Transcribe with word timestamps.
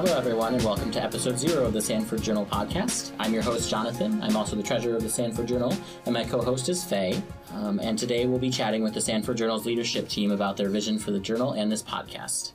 Hello, 0.00 0.16
everyone, 0.16 0.54
and 0.54 0.62
welcome 0.62 0.92
to 0.92 1.02
episode 1.02 1.36
zero 1.36 1.64
of 1.64 1.72
the 1.72 1.82
Sanford 1.82 2.22
Journal 2.22 2.46
podcast. 2.46 3.10
I'm 3.18 3.34
your 3.34 3.42
host, 3.42 3.68
Jonathan. 3.68 4.22
I'm 4.22 4.36
also 4.36 4.54
the 4.54 4.62
treasurer 4.62 4.94
of 4.94 5.02
the 5.02 5.08
Sanford 5.08 5.48
Journal, 5.48 5.76
and 6.04 6.14
my 6.14 6.22
co 6.22 6.40
host 6.40 6.68
is 6.68 6.84
Faye. 6.84 7.20
Um, 7.52 7.80
and 7.80 7.98
today 7.98 8.24
we'll 8.24 8.38
be 8.38 8.48
chatting 8.48 8.84
with 8.84 8.94
the 8.94 9.00
Sanford 9.00 9.36
Journal's 9.36 9.66
leadership 9.66 10.08
team 10.08 10.30
about 10.30 10.56
their 10.56 10.68
vision 10.68 11.00
for 11.00 11.10
the 11.10 11.18
journal 11.18 11.54
and 11.54 11.72
this 11.72 11.82
podcast. 11.82 12.52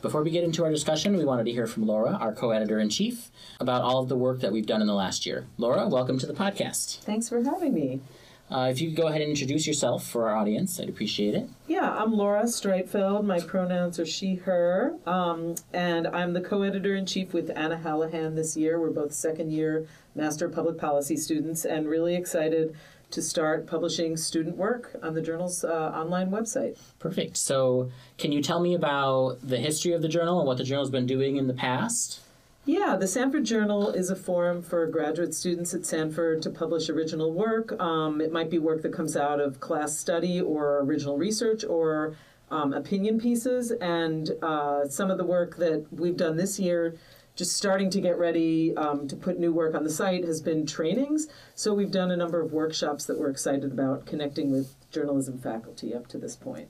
Before 0.00 0.22
we 0.22 0.30
get 0.30 0.42
into 0.42 0.64
our 0.64 0.70
discussion, 0.70 1.18
we 1.18 1.26
wanted 1.26 1.44
to 1.44 1.52
hear 1.52 1.66
from 1.66 1.86
Laura, 1.86 2.12
our 2.12 2.32
co 2.32 2.52
editor 2.52 2.78
in 2.78 2.88
chief, 2.88 3.30
about 3.60 3.82
all 3.82 3.98
of 3.98 4.08
the 4.08 4.16
work 4.16 4.40
that 4.40 4.50
we've 4.50 4.64
done 4.64 4.80
in 4.80 4.86
the 4.86 4.94
last 4.94 5.26
year. 5.26 5.46
Laura, 5.58 5.86
welcome 5.86 6.18
to 6.18 6.26
the 6.26 6.32
podcast. 6.32 7.00
Thanks 7.00 7.28
for 7.28 7.42
having 7.42 7.74
me. 7.74 8.00
Uh, 8.50 8.68
if 8.70 8.80
you 8.80 8.88
could 8.88 8.96
go 8.96 9.08
ahead 9.08 9.20
and 9.20 9.30
introduce 9.30 9.66
yourself 9.66 10.06
for 10.06 10.28
our 10.28 10.36
audience, 10.36 10.78
I'd 10.78 10.88
appreciate 10.88 11.34
it. 11.34 11.48
Yeah, 11.66 11.90
I'm 11.90 12.12
Laura 12.12 12.44
Streitfeld. 12.44 13.24
My 13.24 13.40
pronouns 13.40 13.98
are 13.98 14.06
she, 14.06 14.36
her. 14.36 14.94
Um, 15.04 15.56
and 15.72 16.06
I'm 16.06 16.32
the 16.32 16.40
co 16.40 16.62
editor 16.62 16.94
in 16.94 17.06
chief 17.06 17.32
with 17.32 17.50
Anna 17.56 17.80
Hallahan 17.82 18.36
this 18.36 18.56
year. 18.56 18.78
We're 18.80 18.90
both 18.90 19.12
second 19.12 19.50
year 19.50 19.86
Master 20.14 20.46
of 20.46 20.54
Public 20.54 20.78
Policy 20.78 21.16
students 21.16 21.64
and 21.64 21.88
really 21.88 22.14
excited 22.14 22.76
to 23.10 23.22
start 23.22 23.66
publishing 23.66 24.16
student 24.16 24.56
work 24.56 24.96
on 25.02 25.14
the 25.14 25.22
journal's 25.22 25.64
uh, 25.64 25.92
online 25.94 26.30
website. 26.30 26.78
Perfect. 26.98 27.36
So, 27.36 27.90
can 28.18 28.32
you 28.32 28.42
tell 28.42 28.60
me 28.60 28.74
about 28.74 29.38
the 29.42 29.58
history 29.58 29.92
of 29.92 30.02
the 30.02 30.08
journal 30.08 30.38
and 30.38 30.46
what 30.46 30.58
the 30.58 30.64
journal's 30.64 30.90
been 30.90 31.06
doing 31.06 31.36
in 31.36 31.46
the 31.46 31.54
past? 31.54 32.20
Yeah, 32.68 32.96
the 32.96 33.06
Sanford 33.06 33.44
Journal 33.44 33.90
is 33.90 34.10
a 34.10 34.16
forum 34.16 34.60
for 34.60 34.84
graduate 34.88 35.32
students 35.34 35.72
at 35.72 35.86
Sanford 35.86 36.42
to 36.42 36.50
publish 36.50 36.90
original 36.90 37.32
work. 37.32 37.80
Um, 37.80 38.20
it 38.20 38.32
might 38.32 38.50
be 38.50 38.58
work 38.58 38.82
that 38.82 38.92
comes 38.92 39.16
out 39.16 39.38
of 39.38 39.60
class 39.60 39.96
study 39.96 40.40
or 40.40 40.80
original 40.80 41.16
research 41.16 41.64
or 41.64 42.16
um, 42.50 42.72
opinion 42.72 43.20
pieces. 43.20 43.70
And 43.70 44.32
uh, 44.42 44.88
some 44.88 45.12
of 45.12 45.16
the 45.16 45.24
work 45.24 45.58
that 45.58 45.86
we've 45.92 46.16
done 46.16 46.36
this 46.36 46.58
year, 46.58 46.96
just 47.36 47.56
starting 47.56 47.88
to 47.90 48.00
get 48.00 48.18
ready 48.18 48.76
um, 48.76 49.06
to 49.06 49.14
put 49.14 49.38
new 49.38 49.52
work 49.52 49.76
on 49.76 49.84
the 49.84 49.90
site, 49.90 50.24
has 50.24 50.40
been 50.40 50.66
trainings. 50.66 51.28
So 51.54 51.72
we've 51.72 51.92
done 51.92 52.10
a 52.10 52.16
number 52.16 52.40
of 52.40 52.52
workshops 52.52 53.06
that 53.06 53.16
we're 53.16 53.30
excited 53.30 53.70
about 53.70 54.06
connecting 54.06 54.50
with 54.50 54.74
journalism 54.90 55.38
faculty 55.38 55.94
up 55.94 56.08
to 56.08 56.18
this 56.18 56.34
point. 56.34 56.68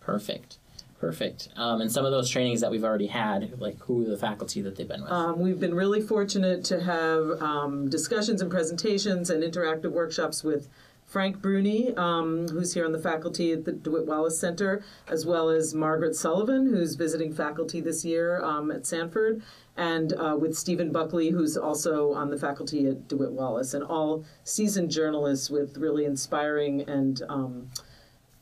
Perfect. 0.00 0.58
Perfect. 1.00 1.48
Um, 1.56 1.80
and 1.80 1.90
some 1.90 2.04
of 2.04 2.10
those 2.10 2.28
trainings 2.28 2.60
that 2.60 2.70
we've 2.70 2.84
already 2.84 3.06
had, 3.06 3.58
like 3.58 3.78
who 3.80 4.02
are 4.02 4.10
the 4.10 4.18
faculty 4.18 4.60
that 4.60 4.76
they've 4.76 4.86
been 4.86 5.00
with? 5.00 5.10
Um, 5.10 5.40
we've 5.40 5.58
been 5.58 5.74
really 5.74 6.02
fortunate 6.02 6.62
to 6.66 6.82
have 6.82 7.40
um, 7.40 7.88
discussions 7.88 8.42
and 8.42 8.50
presentations 8.50 9.30
and 9.30 9.42
interactive 9.42 9.92
workshops 9.92 10.44
with 10.44 10.68
Frank 11.06 11.40
Bruni, 11.40 11.94
um, 11.96 12.46
who's 12.48 12.74
here 12.74 12.84
on 12.84 12.92
the 12.92 12.98
faculty 12.98 13.50
at 13.50 13.64
the 13.64 13.72
DeWitt 13.72 14.06
Wallace 14.06 14.38
Center, 14.38 14.84
as 15.08 15.24
well 15.24 15.48
as 15.48 15.74
Margaret 15.74 16.14
Sullivan, 16.14 16.66
who's 16.66 16.96
visiting 16.96 17.32
faculty 17.32 17.80
this 17.80 18.04
year 18.04 18.40
um, 18.44 18.70
at 18.70 18.86
Sanford, 18.86 19.42
and 19.78 20.12
uh, 20.12 20.36
with 20.38 20.56
Stephen 20.56 20.92
Buckley, 20.92 21.30
who's 21.30 21.56
also 21.56 22.12
on 22.12 22.28
the 22.28 22.36
faculty 22.36 22.86
at 22.86 23.08
DeWitt 23.08 23.32
Wallace, 23.32 23.72
and 23.72 23.82
all 23.82 24.24
seasoned 24.44 24.90
journalists 24.90 25.48
with 25.48 25.78
really 25.78 26.04
inspiring 26.04 26.82
and 26.82 27.22
um, 27.30 27.70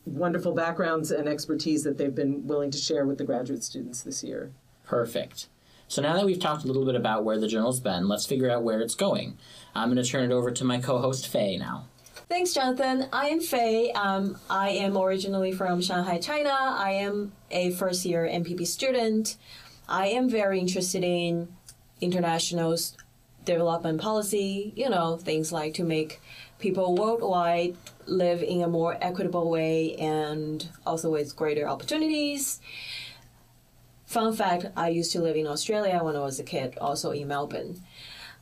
wonderful 0.09 0.53
backgrounds 0.53 1.11
and 1.11 1.29
expertise 1.29 1.85
that 1.85 1.99
they've 1.99 2.15
been 2.15 2.47
willing 2.47 2.71
to 2.71 2.79
share 2.79 3.07
with 3.07 3.19
the 3.19 3.25
graduate 3.25 3.63
students 3.63 4.03
this 4.03 4.23
year. 4.25 4.53
Perfect. 4.85 5.49
So 5.89 6.03
now 6.03 6.15
that 6.17 6.27
we've 6.27 6.39
talked 6.39 6.65
a 6.65 6.67
little 6.67 6.85
bit 6.85 6.95
about 6.95 7.25
where 7.25 7.39
the 7.39 7.49
journal's 7.49 7.81
been, 7.81 8.09
let's 8.09 8.27
figure 8.27 8.51
out 8.51 8.63
where 8.63 8.81
it's 8.81 8.95
going. 8.95 9.39
I'm 9.75 9.89
going 9.93 10.03
to 10.03 10.09
turn 10.09 10.31
it 10.31 10.35
over 10.35 10.51
to 10.51 10.65
my 10.65 10.81
co-host 10.81 11.29
Faye 11.29 11.57
now. 11.57 11.87
Thanks, 12.29 12.53
Jonathan. 12.53 13.07
I 13.11 13.29
am 13.29 13.41
Faye. 13.41 13.91
Um, 13.93 14.37
I 14.51 14.71
am 14.71 14.99
originally 14.99 15.53
from 15.53 15.81
Shanghai, 15.81 16.19
China. 16.19 16.51
I 16.53 16.91
am 16.93 17.33
a 17.51 17.71
first 17.71 18.05
year 18.05 18.29
MPP 18.31 18.67
student. 18.67 19.37
I 19.89 20.09
am 20.09 20.29
very 20.29 20.61
interested 20.61 21.03
in 21.03 21.49
international 22.03 22.77
development 23.47 23.99
policy, 23.99 24.75
you 24.77 24.91
know, 24.91 25.17
things 25.17 25.53
like 25.53 25.73
to 25.75 25.85
make 25.85 26.21
people 26.59 26.95
worldwide 26.95 27.77
live 28.07 28.43
in 28.43 28.63
a 28.63 28.69
more 28.69 28.97
equitable 29.01 29.51
way 29.51 29.95
and 29.97 30.69
also 30.87 31.11
with 31.11 31.37
greater 31.37 31.69
opportunities. 31.69 32.61
Fun 34.07 34.35
fact 34.35 34.67
I 34.77 34.89
used 34.89 35.13
to 35.13 35.21
live 35.21 35.37
in 35.37 35.47
Australia 35.47 36.01
when 36.03 36.17
I 36.17 36.21
was 36.21 36.41
a 36.41 36.45
kid, 36.45 36.79
also 36.81 37.11
in 37.11 37.29
Melbourne. 37.29 37.83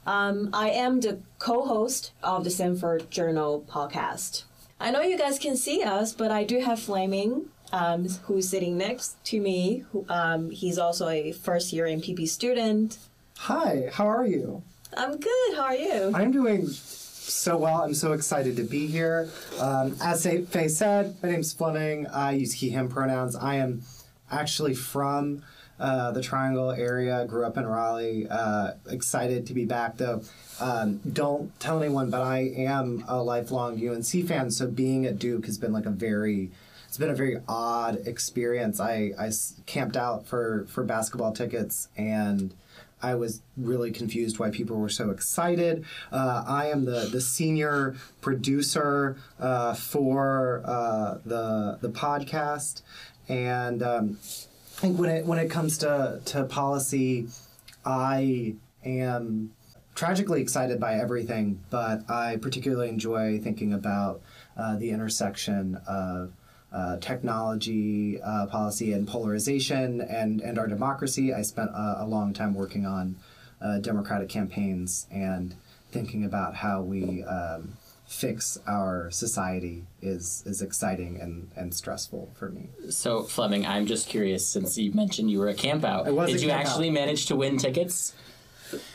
Um, 0.06 0.50
I 0.52 0.70
am 0.70 1.00
the 1.00 1.18
co 1.40 1.66
host 1.66 2.12
of 2.22 2.44
the 2.44 2.50
Sanford 2.50 3.10
Journal 3.10 3.64
podcast. 3.68 4.44
I 4.78 4.90
know 4.90 5.00
you 5.00 5.18
guys 5.18 5.38
can 5.38 5.56
see 5.56 5.82
us, 5.82 6.12
but 6.12 6.30
I 6.30 6.44
do 6.44 6.60
have 6.60 6.78
Fleming, 6.78 7.46
um, 7.72 8.08
who's 8.24 8.48
sitting 8.48 8.78
next 8.78 9.22
to 9.24 9.40
me. 9.40 9.84
Who, 9.90 10.06
um, 10.08 10.50
he's 10.50 10.78
also 10.78 11.08
a 11.08 11.32
first 11.32 11.72
year 11.72 11.86
MPP 11.86 12.28
student. 12.28 12.98
Hi, 13.38 13.88
how 13.92 14.06
are 14.06 14.26
you? 14.26 14.62
I'm 14.96 15.18
good. 15.18 15.56
How 15.56 15.64
are 15.64 15.76
you? 15.76 16.12
I'm 16.14 16.30
doing 16.30 16.68
so 17.26 17.56
well. 17.56 17.82
I'm 17.82 17.94
so 17.94 18.12
excited 18.12 18.56
to 18.56 18.62
be 18.62 18.86
here. 18.86 19.28
Um, 19.58 19.96
as 20.02 20.24
Faye 20.24 20.68
said, 20.68 21.16
my 21.22 21.30
name's 21.30 21.52
Fleming. 21.52 22.06
I 22.06 22.32
use 22.32 22.54
he, 22.54 22.70
him 22.70 22.88
pronouns. 22.88 23.36
I 23.36 23.56
am 23.56 23.82
actually 24.30 24.74
from 24.74 25.42
uh, 25.78 26.10
the 26.12 26.22
Triangle 26.22 26.70
area, 26.70 27.24
grew 27.26 27.44
up 27.44 27.56
in 27.56 27.66
Raleigh. 27.66 28.26
Uh, 28.28 28.72
excited 28.88 29.46
to 29.46 29.54
be 29.54 29.64
back 29.64 29.98
though. 29.98 30.22
Um, 30.58 31.00
don't 31.12 31.58
tell 31.60 31.82
anyone, 31.82 32.10
but 32.10 32.22
I 32.22 32.52
am 32.56 33.04
a 33.08 33.22
lifelong 33.22 33.86
UNC 33.86 34.26
fan, 34.26 34.50
so 34.50 34.66
being 34.66 35.04
at 35.04 35.18
Duke 35.18 35.44
has 35.46 35.58
been 35.58 35.72
like 35.72 35.86
a 35.86 35.90
very 35.90 36.50
it's 36.88 36.96
been 36.96 37.10
a 37.10 37.14
very 37.14 37.36
odd 37.46 38.06
experience. 38.06 38.80
I, 38.80 39.12
I 39.18 39.30
camped 39.66 39.98
out 39.98 40.26
for, 40.26 40.64
for 40.70 40.82
basketball 40.82 41.32
tickets 41.32 41.88
and 41.94 42.54
I 43.02 43.14
was 43.14 43.42
really 43.56 43.90
confused 43.90 44.38
why 44.38 44.50
people 44.50 44.76
were 44.76 44.88
so 44.88 45.10
excited. 45.10 45.84
Uh, 46.10 46.44
I 46.46 46.66
am 46.68 46.84
the, 46.84 47.08
the 47.12 47.20
senior 47.20 47.96
producer 48.20 49.16
uh, 49.38 49.74
for 49.74 50.62
uh, 50.64 51.18
the 51.24 51.78
the 51.80 51.90
podcast, 51.90 52.82
and 53.28 53.82
um, 53.82 54.18
I 54.22 54.80
think 54.80 54.98
when 54.98 55.10
it 55.10 55.26
when 55.26 55.38
it 55.38 55.50
comes 55.50 55.78
to 55.78 56.20
to 56.24 56.44
policy, 56.44 57.28
I 57.84 58.54
am 58.84 59.52
tragically 59.94 60.40
excited 60.40 60.78
by 60.78 60.94
everything, 60.94 61.60
but 61.70 62.08
I 62.10 62.36
particularly 62.36 62.88
enjoy 62.88 63.38
thinking 63.38 63.72
about 63.72 64.20
uh, 64.56 64.76
the 64.76 64.90
intersection 64.90 65.80
of 65.86 66.32
uh, 66.72 66.96
technology 66.98 68.20
uh, 68.20 68.46
policy 68.46 68.92
and 68.92 69.06
polarization 69.06 70.00
and, 70.00 70.40
and 70.40 70.58
our 70.58 70.66
democracy. 70.66 71.32
I 71.32 71.42
spent 71.42 71.70
a, 71.70 71.98
a 72.00 72.06
long 72.06 72.32
time 72.32 72.54
working 72.54 72.86
on 72.86 73.16
uh, 73.60 73.78
democratic 73.78 74.28
campaigns 74.28 75.06
and 75.10 75.54
thinking 75.90 76.24
about 76.24 76.56
how 76.56 76.82
we 76.82 77.24
um, 77.24 77.74
fix 78.06 78.58
our 78.66 79.10
society 79.10 79.84
is 80.00 80.42
is 80.46 80.62
exciting 80.62 81.20
and, 81.20 81.50
and 81.56 81.74
stressful 81.74 82.30
for 82.34 82.50
me. 82.50 82.68
So 82.90 83.22
Fleming, 83.22 83.66
I'm 83.66 83.86
just 83.86 84.08
curious 84.08 84.46
since 84.46 84.78
you 84.78 84.92
mentioned 84.92 85.30
you 85.30 85.38
were 85.38 85.48
a 85.48 85.54
campout. 85.54 86.04
Did 86.26 86.42
you 86.42 86.50
actually 86.50 86.88
out. 86.88 86.94
manage 86.94 87.26
to 87.26 87.36
win 87.36 87.58
tickets? 87.58 88.14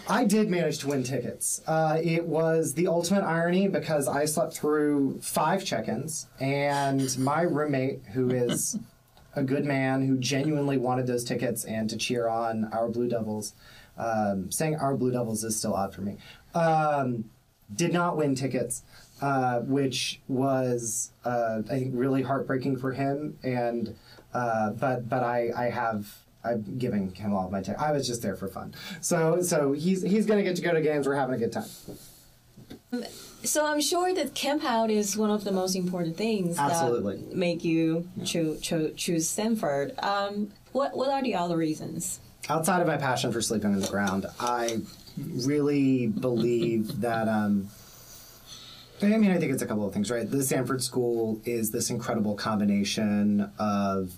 I 0.08 0.26
did 0.26 0.50
manage 0.50 0.80
to 0.80 0.88
win 0.88 1.04
tickets. 1.04 1.62
Uh, 1.68 2.00
it 2.04 2.26
was 2.26 2.74
the 2.74 2.88
ultimate 2.88 3.24
irony 3.24 3.68
because 3.68 4.08
I 4.08 4.26
slept 4.26 4.58
through 4.58 5.20
five 5.22 5.64
check 5.64 5.88
ins, 5.88 6.28
and 6.40 7.18
my 7.20 7.42
roommate, 7.42 8.02
who 8.14 8.30
is 8.30 8.78
a 9.36 9.44
good 9.44 9.66
man 9.66 10.06
who 10.06 10.18
genuinely 10.18 10.78
wanted 10.78 11.08
those 11.08 11.24
tickets 11.24 11.64
and 11.66 11.90
to 11.90 11.98
cheer 11.98 12.28
on 12.28 12.66
our 12.74 12.90
Blue 12.90 13.08
Devils, 13.08 13.54
um, 13.98 14.52
saying 14.52 14.76
our 14.76 14.96
Blue 14.96 15.12
Devils 15.12 15.44
is 15.44 15.58
still 15.58 15.74
odd 15.74 15.94
for 15.94 16.02
me, 16.02 16.18
um, 16.54 17.26
did 17.74 17.94
not 17.94 18.18
win 18.18 18.36
tickets. 18.36 18.84
Uh, 19.22 19.60
which 19.60 20.20
was 20.28 21.12
uh, 21.26 21.62
I 21.70 21.74
think 21.74 21.92
really 21.94 22.24
heartbreaking 22.24 22.78
for 22.78 22.92
him, 22.92 23.38
and 23.44 23.96
uh, 24.34 24.72
but 24.72 25.08
but 25.08 25.22
I 25.22 25.52
I 25.56 25.70
have 25.70 26.12
I'm 26.44 26.78
giving 26.78 27.14
him 27.14 27.34
all 27.34 27.46
of 27.46 27.52
my 27.52 27.62
time. 27.62 27.76
I 27.78 27.92
was 27.92 28.08
just 28.08 28.22
there 28.22 28.36
for 28.36 28.48
fun. 28.48 28.74
So 29.02 29.42
so 29.42 29.74
he's 29.74 30.02
he's 30.02 30.26
gonna 30.26 30.44
get 30.44 30.56
to 30.56 30.62
go 30.62 30.74
to 30.74 30.82
games. 30.82 31.08
We're 31.08 31.16
having 31.16 31.36
a 31.36 31.38
good 31.38 31.52
time. 31.52 31.66
So 33.44 33.66
I'm 33.66 33.82
sure 33.82 34.14
that 34.14 34.36
camp 34.36 34.64
out 34.64 34.92
is 34.92 35.18
one 35.18 35.32
of 35.32 35.44
the 35.44 35.52
most 35.52 35.76
important 35.76 36.18
things 36.18 36.60
Absolutely. 36.60 37.18
that 37.18 37.36
make 37.36 37.64
you 37.64 38.08
cho- 38.24 38.58
cho- 38.58 38.92
choose 38.92 39.28
Sanford. 39.28 39.94
Um, 40.00 40.52
what 40.74 40.96
what 40.96 41.10
are 41.10 41.22
the 41.24 41.36
other 41.36 41.58
reasons? 41.58 42.20
Outside 42.50 42.82
of 42.82 42.88
my 42.88 42.98
passion 42.98 43.32
for 43.32 43.42
sleeping 43.42 43.74
on 43.74 43.80
the 43.80 43.88
ground, 43.88 44.26
I 44.40 44.80
really 45.18 46.08
believe 46.08 47.02
that. 47.02 47.28
Um, 47.28 47.70
I 49.02 49.18
mean, 49.18 49.32
I 49.32 49.38
think 49.40 49.52
it's 49.52 49.64
a 49.64 49.66
couple 49.66 49.88
of 49.88 49.94
things, 49.94 50.12
right? 50.12 50.30
The 50.30 50.44
Sanford 50.44 50.84
School 50.84 51.42
is 51.44 51.72
this 51.72 51.90
incredible 51.90 52.36
combination 52.36 53.52
of 53.58 54.14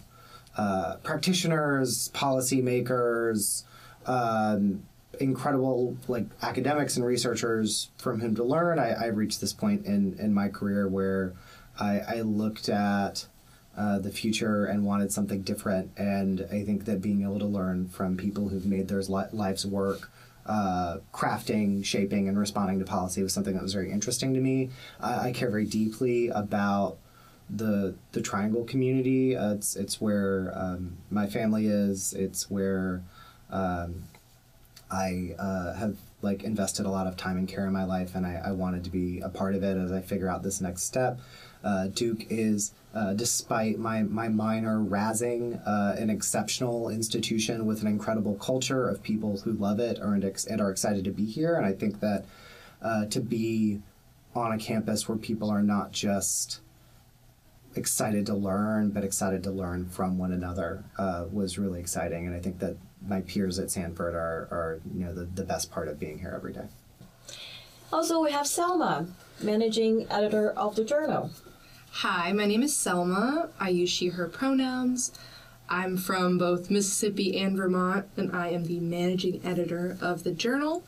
uh, 0.58 0.96
practitioners, 1.04 2.10
policymakers, 2.14 3.64
um, 4.06 4.84
incredible 5.20 5.96
like 6.08 6.26
academics 6.42 6.96
and 6.96 7.06
researchers 7.06 7.90
from 7.98 8.20
whom 8.20 8.36
to 8.36 8.44
learn. 8.44 8.80
I, 8.80 8.92
I 8.94 9.06
reached 9.08 9.42
this 9.42 9.54
point 9.54 9.86
in, 9.86 10.18
in 10.20 10.34
my 10.34 10.50
career 10.50 10.88
where 10.88 11.34
I, 11.80 12.00
I 12.00 12.22
looked 12.22 12.70
at 12.70 13.28
uh, 13.76 14.00
the 14.00 14.12
future 14.12 14.66
and 14.66 14.86
wanted 14.86 15.12
something 15.12 15.42
different. 15.42 15.92
And 15.98 16.48
I 16.52 16.64
think 16.64 16.86
that 16.86 17.02
being 17.02 17.24
able 17.24 17.40
to 17.40 17.46
learn 17.46 17.88
from 17.88 18.18
people 18.18 18.50
who've 18.50 18.66
made 18.66 18.88
their 18.88 19.02
li- 19.02 19.26
life's 19.32 19.66
work 19.66 20.12
uh, 20.46 20.98
crafting, 21.14 21.84
shaping, 21.86 22.28
and 22.28 22.38
responding 22.38 22.78
to 22.80 22.86
policy 22.86 23.24
was 23.24 23.34
something 23.34 23.54
that 23.54 23.64
was 23.64 23.74
very 23.74 23.92
interesting 23.92 24.34
to 24.34 24.40
me. 24.40 24.70
I, 25.00 25.30
I 25.30 25.32
care 25.32 25.50
very 25.50 25.66
deeply 25.66 26.28
about 26.28 26.98
the 27.56 27.96
the 28.12 28.22
Triangle 28.22 28.64
community. 28.64 29.36
Uh, 29.36 29.54
it's 29.54 29.76
it's 29.76 30.02
where 30.02 30.52
um, 30.56 30.98
my 31.10 31.28
family 31.28 31.68
is. 31.68 32.14
It's 32.14 32.50
where 32.50 33.04
um, 33.50 34.04
I 34.90 35.36
uh, 35.40 35.74
have 35.74 35.98
like 36.22 36.44
invested 36.44 36.86
a 36.86 36.90
lot 36.90 37.08
of 37.08 37.18
time 37.18 37.38
and 37.38 37.48
care 37.48 37.66
in 37.66 37.74
my 37.74 37.84
life, 37.84 38.16
and 38.16 38.26
I, 38.26 38.42
I 38.46 38.52
wanted 38.52 38.84
to 38.86 38.90
be 38.90 39.20
a 39.20 39.30
part 39.30 39.56
of 39.56 39.64
it 39.64 39.78
as 39.78 39.92
I 39.92 40.02
figure 40.02 40.30
out 40.30 40.42
this 40.42 40.62
next 40.62 40.84
step. 40.84 41.20
Uh, 41.64 41.88
Duke 41.88 42.26
is, 42.30 42.72
uh, 42.94 43.14
despite 43.14 43.80
my, 43.80 44.04
my 44.04 44.28
minor 44.28 44.80
razzing, 44.80 45.62
uh, 45.66 45.96
an 45.98 46.10
exceptional 46.10 46.90
institution 46.90 47.66
with 47.66 47.82
an 47.82 47.88
incredible 47.88 48.36
culture 48.36 48.88
of 48.88 49.02
people 49.02 49.38
who 49.40 49.54
love 49.54 49.80
it 49.80 49.98
and, 49.98 50.26
ex- 50.26 50.46
and 50.46 50.60
are 50.60 50.70
excited 50.70 51.06
to 51.06 51.12
be 51.12 51.26
here. 51.26 51.56
And 51.56 51.66
I 51.66 51.72
think 51.72 52.02
that 52.02 52.26
uh, 52.82 53.06
to 53.06 53.22
be 53.22 53.82
on 54.36 54.52
a 54.52 54.58
campus 54.58 55.08
where 55.08 55.18
people 55.18 55.50
are 55.50 55.64
not 55.64 55.92
just 55.92 56.60
excited 57.76 58.26
to 58.28 58.34
learn, 58.34 58.90
but 58.92 59.04
excited 59.04 59.44
to 59.44 59.52
learn 59.52 59.88
from 59.90 60.18
one 60.18 60.32
another 60.32 60.84
uh, 60.98 61.26
was 61.32 61.58
really 61.58 61.80
exciting. 61.80 62.28
And 62.28 62.36
I 62.36 62.40
think 62.40 62.60
that 62.60 62.78
my 63.08 63.22
peers 63.22 63.60
at 63.60 63.72
Sanford 63.72 64.16
are, 64.16 64.48
are 64.52 64.82
you 64.94 65.06
know, 65.06 65.14
the, 65.14 65.26
the 65.26 65.44
best 65.44 65.72
part 65.72 65.88
of 65.88 66.00
being 66.00 66.20
here 66.20 66.34
every 66.36 66.54
day. 66.54 66.68
Also, 67.92 68.20
we 68.22 68.32
have 68.32 68.48
Selma, 68.48 69.08
managing 69.42 70.08
editor 70.10 70.52
of 70.52 70.76
the 70.76 70.84
journal. 70.84 71.32
Hi, 71.92 72.32
my 72.32 72.48
name 72.48 72.64
is 72.64 72.76
Selma. 72.76 73.50
I 73.60 73.70
use 73.70 73.90
she, 73.90 74.08
her 74.08 74.28
pronouns. 74.28 75.12
I'm 75.70 75.98
from 75.98 76.38
both 76.38 76.72
Mississippi 76.72 77.40
and 77.40 77.56
Vermont, 77.56 78.08
and 78.18 78.36
I 78.36 78.50
am 78.50 78.66
the 78.66 78.80
managing 78.80 79.42
editor 79.46 79.98
of 80.02 80.24
the 80.24 80.32
journal. 80.32 80.84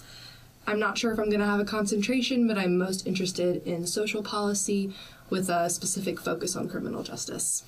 I'm 0.68 0.80
not 0.80 0.98
sure 0.98 1.12
if 1.12 1.20
I'm 1.20 1.30
going 1.30 1.42
to 1.42 1.46
have 1.46 1.60
a 1.60 1.66
concentration, 1.66 2.48
but 2.48 2.58
I'm 2.58 2.78
most 2.78 3.06
interested 3.06 3.66
in 3.68 3.86
social 3.86 4.24
policy 4.24 4.94
with 5.30 5.50
a 5.50 5.70
specific 5.70 6.20
focus 6.20 6.56
on 6.56 6.70
criminal 6.70 7.04
justice. 7.04 7.64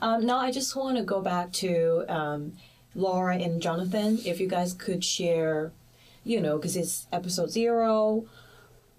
Um, 0.00 0.26
now, 0.26 0.38
I 0.38 0.50
just 0.50 0.74
want 0.76 0.96
to 0.96 1.02
go 1.02 1.20
back 1.20 1.52
to 1.54 2.04
um, 2.08 2.54
Laura 2.94 3.36
and 3.36 3.60
Jonathan. 3.60 4.18
If 4.24 4.40
you 4.40 4.48
guys 4.48 4.72
could 4.72 5.04
share, 5.04 5.72
you 6.24 6.40
know, 6.40 6.56
because 6.56 6.76
it's 6.76 7.06
episode 7.12 7.50
zero, 7.50 8.26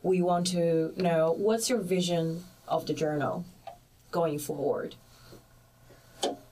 we 0.04 0.22
want 0.22 0.48
to 0.48 0.94
know 0.96 1.34
what's 1.38 1.70
your 1.70 1.80
vision 1.80 2.44
of 2.68 2.86
the 2.86 2.94
journal 2.94 3.46
going 4.12 4.40
forward? 4.40 4.96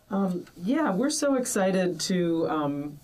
Um, 0.10 0.46
yeah, 0.62 0.94
we're 0.94 1.10
so 1.10 1.36
excited 1.36 2.00
to 2.02 2.50
um, 2.50 3.00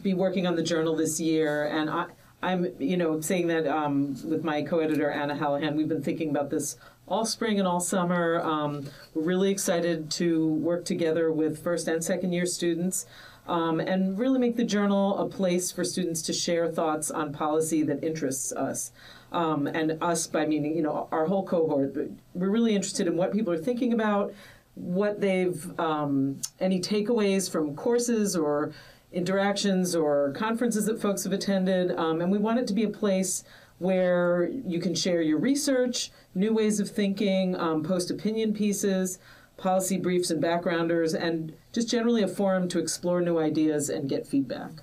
be 0.00 0.14
working 0.14 0.46
on 0.46 0.56
the 0.56 0.62
journal 0.62 0.96
this 0.96 1.20
year, 1.20 1.66
and 1.66 1.90
I, 1.90 2.06
I'm, 2.42 2.72
you 2.78 2.96
know, 2.96 3.20
saying 3.20 3.48
that 3.48 3.66
um, 3.66 4.16
with 4.24 4.44
my 4.44 4.62
co-editor 4.62 5.10
Anna 5.10 5.34
Hallahan. 5.34 5.74
We've 5.74 5.88
been 5.88 6.02
thinking 6.02 6.30
about 6.30 6.50
this 6.50 6.76
all 7.08 7.24
spring 7.24 7.58
and 7.58 7.68
all 7.68 7.80
summer. 7.80 8.40
Um, 8.40 8.88
we're 9.14 9.22
really 9.22 9.50
excited 9.50 10.10
to 10.12 10.48
work 10.48 10.84
together 10.84 11.30
with 11.30 11.62
first 11.62 11.88
and 11.88 12.02
second 12.02 12.32
year 12.32 12.46
students. 12.46 13.06
Um, 13.48 13.78
and 13.78 14.18
really 14.18 14.40
make 14.40 14.56
the 14.56 14.64
journal 14.64 15.16
a 15.18 15.28
place 15.28 15.70
for 15.70 15.84
students 15.84 16.20
to 16.22 16.32
share 16.32 16.68
thoughts 16.68 17.12
on 17.12 17.32
policy 17.32 17.84
that 17.84 18.02
interests 18.02 18.50
us. 18.50 18.90
Um, 19.30 19.68
and 19.68 20.02
us 20.02 20.26
by 20.26 20.46
meaning, 20.46 20.76
you 20.76 20.82
know, 20.82 21.08
our 21.12 21.26
whole 21.26 21.46
cohort. 21.46 21.94
We're 22.34 22.50
really 22.50 22.74
interested 22.74 23.06
in 23.06 23.16
what 23.16 23.32
people 23.32 23.52
are 23.52 23.58
thinking 23.58 23.92
about, 23.92 24.34
what 24.74 25.20
they've, 25.20 25.78
um, 25.78 26.40
any 26.58 26.80
takeaways 26.80 27.48
from 27.48 27.76
courses 27.76 28.34
or 28.34 28.72
interactions 29.12 29.94
or 29.94 30.32
conferences 30.32 30.86
that 30.86 31.00
folks 31.00 31.22
have 31.22 31.32
attended. 31.32 31.92
Um, 31.96 32.20
and 32.20 32.32
we 32.32 32.38
want 32.38 32.58
it 32.58 32.66
to 32.66 32.74
be 32.74 32.82
a 32.82 32.88
place 32.88 33.44
where 33.78 34.48
you 34.66 34.80
can 34.80 34.94
share 34.94 35.20
your 35.20 35.38
research, 35.38 36.10
new 36.34 36.52
ways 36.52 36.80
of 36.80 36.90
thinking, 36.90 37.56
um, 37.56 37.82
post 37.82 38.10
opinion 38.10 38.54
pieces, 38.54 39.18
policy 39.56 39.96
briefs 39.96 40.30
and 40.30 40.40
backgrounders, 40.40 41.14
and 41.14 41.54
just 41.72 41.88
generally 41.88 42.22
a 42.22 42.28
forum 42.28 42.68
to 42.68 42.78
explore 42.78 43.20
new 43.20 43.38
ideas 43.38 43.88
and 43.88 44.08
get 44.08 44.26
feedback. 44.26 44.82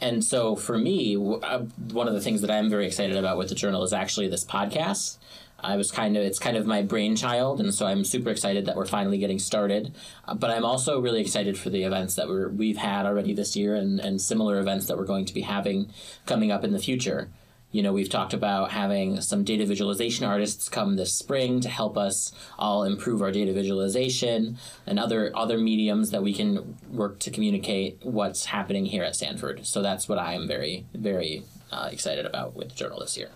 And 0.00 0.24
so 0.24 0.56
for 0.56 0.78
me, 0.78 1.16
uh, 1.16 1.58
one 1.92 2.08
of 2.08 2.14
the 2.14 2.20
things 2.20 2.40
that 2.40 2.50
I'm 2.50 2.70
very 2.70 2.86
excited 2.86 3.16
about 3.16 3.36
with 3.36 3.50
the 3.50 3.54
journal 3.54 3.82
is 3.82 3.92
actually 3.92 4.28
this 4.28 4.44
podcast. 4.44 5.18
I 5.62 5.76
was 5.76 5.90
kind 5.90 6.16
of 6.16 6.22
it's 6.22 6.38
kind 6.38 6.56
of 6.56 6.66
my 6.66 6.80
brainchild, 6.80 7.60
and 7.60 7.74
so 7.74 7.86
I'm 7.86 8.02
super 8.04 8.30
excited 8.30 8.64
that 8.64 8.76
we're 8.76 8.86
finally 8.86 9.18
getting 9.18 9.38
started. 9.38 9.94
Uh, 10.26 10.32
but 10.34 10.50
I'm 10.50 10.64
also 10.64 11.00
really 11.00 11.20
excited 11.20 11.58
for 11.58 11.68
the 11.68 11.82
events 11.82 12.14
that 12.14 12.28
we're 12.28 12.48
we've 12.48 12.78
had 12.78 13.04
already 13.04 13.34
this 13.34 13.56
year, 13.56 13.74
and 13.74 14.00
and 14.00 14.22
similar 14.22 14.58
events 14.58 14.86
that 14.86 14.96
we're 14.96 15.04
going 15.04 15.26
to 15.26 15.34
be 15.34 15.42
having 15.42 15.92
coming 16.24 16.50
up 16.50 16.64
in 16.64 16.72
the 16.72 16.78
future. 16.78 17.28
You 17.72 17.82
know, 17.82 17.92
we've 17.92 18.08
talked 18.08 18.34
about 18.34 18.72
having 18.72 19.20
some 19.20 19.44
data 19.44 19.64
visualization 19.64 20.24
artists 20.24 20.68
come 20.68 20.96
this 20.96 21.12
spring 21.12 21.60
to 21.60 21.68
help 21.68 21.96
us 21.96 22.32
all 22.58 22.82
improve 22.82 23.22
our 23.22 23.30
data 23.30 23.52
visualization 23.52 24.58
and 24.86 24.98
other 24.98 25.30
other 25.36 25.56
mediums 25.56 26.10
that 26.10 26.22
we 26.22 26.34
can 26.34 26.76
work 26.90 27.20
to 27.20 27.30
communicate 27.30 27.98
what's 28.02 28.46
happening 28.46 28.86
here 28.86 29.04
at 29.04 29.14
Sanford. 29.14 29.66
So 29.66 29.82
that's 29.82 30.08
what 30.08 30.18
I 30.18 30.34
am 30.34 30.48
very 30.48 30.86
very 30.94 31.44
uh, 31.70 31.88
excited 31.92 32.26
about 32.26 32.56
with 32.56 32.70
the 32.70 32.74
journal 32.74 32.98
this 33.00 33.16
year. 33.16 33.30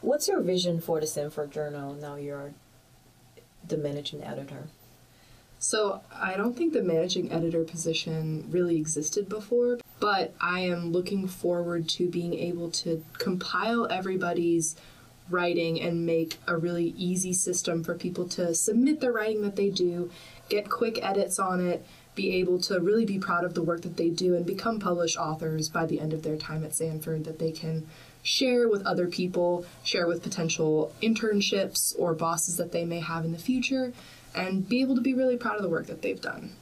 What's 0.00 0.28
your 0.28 0.40
vision 0.40 0.80
for 0.80 1.00
the 1.00 1.06
Sanford 1.06 1.50
Journal 1.50 1.94
now 1.94 2.16
you're 2.16 2.52
the 3.66 3.78
managing 3.78 4.22
editor? 4.22 4.68
So, 5.58 6.02
I 6.12 6.36
don't 6.36 6.56
think 6.56 6.72
the 6.72 6.82
managing 6.82 7.32
editor 7.32 7.64
position 7.64 8.46
really 8.50 8.76
existed 8.76 9.28
before, 9.28 9.78
but 9.98 10.32
I 10.40 10.60
am 10.60 10.92
looking 10.92 11.26
forward 11.26 11.88
to 11.90 12.08
being 12.08 12.34
able 12.34 12.70
to 12.70 13.02
compile 13.18 13.88
everybody's 13.90 14.76
writing 15.30 15.80
and 15.80 16.06
make 16.06 16.38
a 16.46 16.56
really 16.56 16.94
easy 16.96 17.32
system 17.32 17.84
for 17.84 17.94
people 17.94 18.26
to 18.28 18.54
submit 18.54 19.00
the 19.00 19.12
writing 19.12 19.42
that 19.42 19.56
they 19.56 19.70
do, 19.70 20.10
get 20.48 20.70
quick 20.70 20.98
edits 21.02 21.38
on 21.38 21.60
it, 21.60 21.84
be 22.14 22.32
able 22.36 22.58
to 22.60 22.80
really 22.80 23.04
be 23.04 23.18
proud 23.18 23.44
of 23.44 23.54
the 23.54 23.62
work 23.62 23.82
that 23.82 23.96
they 23.96 24.10
do, 24.10 24.34
and 24.34 24.46
become 24.46 24.80
published 24.80 25.16
authors 25.16 25.68
by 25.68 25.86
the 25.86 26.00
end 26.00 26.12
of 26.12 26.22
their 26.22 26.36
time 26.36 26.64
at 26.64 26.74
Sanford 26.74 27.24
that 27.24 27.38
they 27.38 27.52
can 27.52 27.86
share 28.22 28.68
with 28.68 28.84
other 28.84 29.06
people, 29.06 29.64
share 29.84 30.06
with 30.06 30.22
potential 30.22 30.92
internships 31.02 31.94
or 31.98 32.14
bosses 32.14 32.56
that 32.56 32.72
they 32.72 32.84
may 32.84 33.00
have 33.00 33.24
in 33.24 33.32
the 33.32 33.38
future, 33.38 33.92
and 34.34 34.68
be 34.68 34.80
able 34.80 34.94
to 34.94 35.00
be 35.00 35.14
really 35.14 35.36
proud 35.36 35.56
of 35.56 35.62
the 35.62 35.68
work 35.68 35.86
that 35.86 36.02
they've 36.02 36.20
done. 36.20 36.52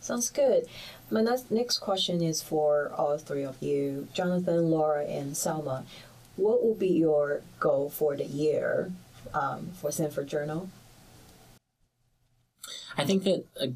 Sounds 0.00 0.30
good. 0.30 0.66
My 1.10 1.22
next, 1.22 1.50
next 1.50 1.78
question 1.78 2.20
is 2.22 2.42
for 2.42 2.92
all 2.96 3.16
three 3.18 3.44
of 3.44 3.62
you 3.62 4.08
Jonathan, 4.12 4.70
Laura, 4.70 5.04
and 5.04 5.36
Selma. 5.36 5.84
What 6.36 6.62
will 6.62 6.74
be 6.74 6.88
your 6.88 7.42
goal 7.60 7.88
for 7.88 8.16
the 8.16 8.24
year 8.24 8.92
um, 9.32 9.70
for 9.80 9.90
Sanford 9.90 10.26
Journal? 10.26 10.68
I 12.96 13.04
think 13.04 13.24
that 13.24 13.44
uh, 13.60 13.66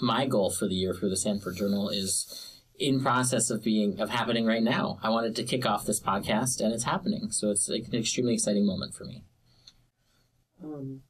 my 0.00 0.26
goal 0.26 0.50
for 0.50 0.66
the 0.68 0.74
year 0.74 0.94
for 0.94 1.08
the 1.08 1.16
Sanford 1.16 1.56
Journal 1.56 1.88
is 1.88 2.60
in 2.78 3.00
process 3.00 3.50
of 3.50 3.64
being 3.64 4.00
of 4.00 4.10
happening 4.10 4.46
right 4.46 4.62
now. 4.62 4.98
I 5.02 5.10
wanted 5.10 5.34
to 5.36 5.42
kick 5.42 5.66
off 5.66 5.84
this 5.84 6.00
podcast, 6.00 6.60
and 6.60 6.72
it's 6.72 6.84
happening. 6.84 7.30
So 7.30 7.50
it's 7.50 7.68
like 7.68 7.86
an 7.88 7.94
extremely 7.94 8.34
exciting 8.34 8.66
moment 8.66 8.94
for 8.94 9.04
me. 9.04 9.24
Um, 10.62 11.02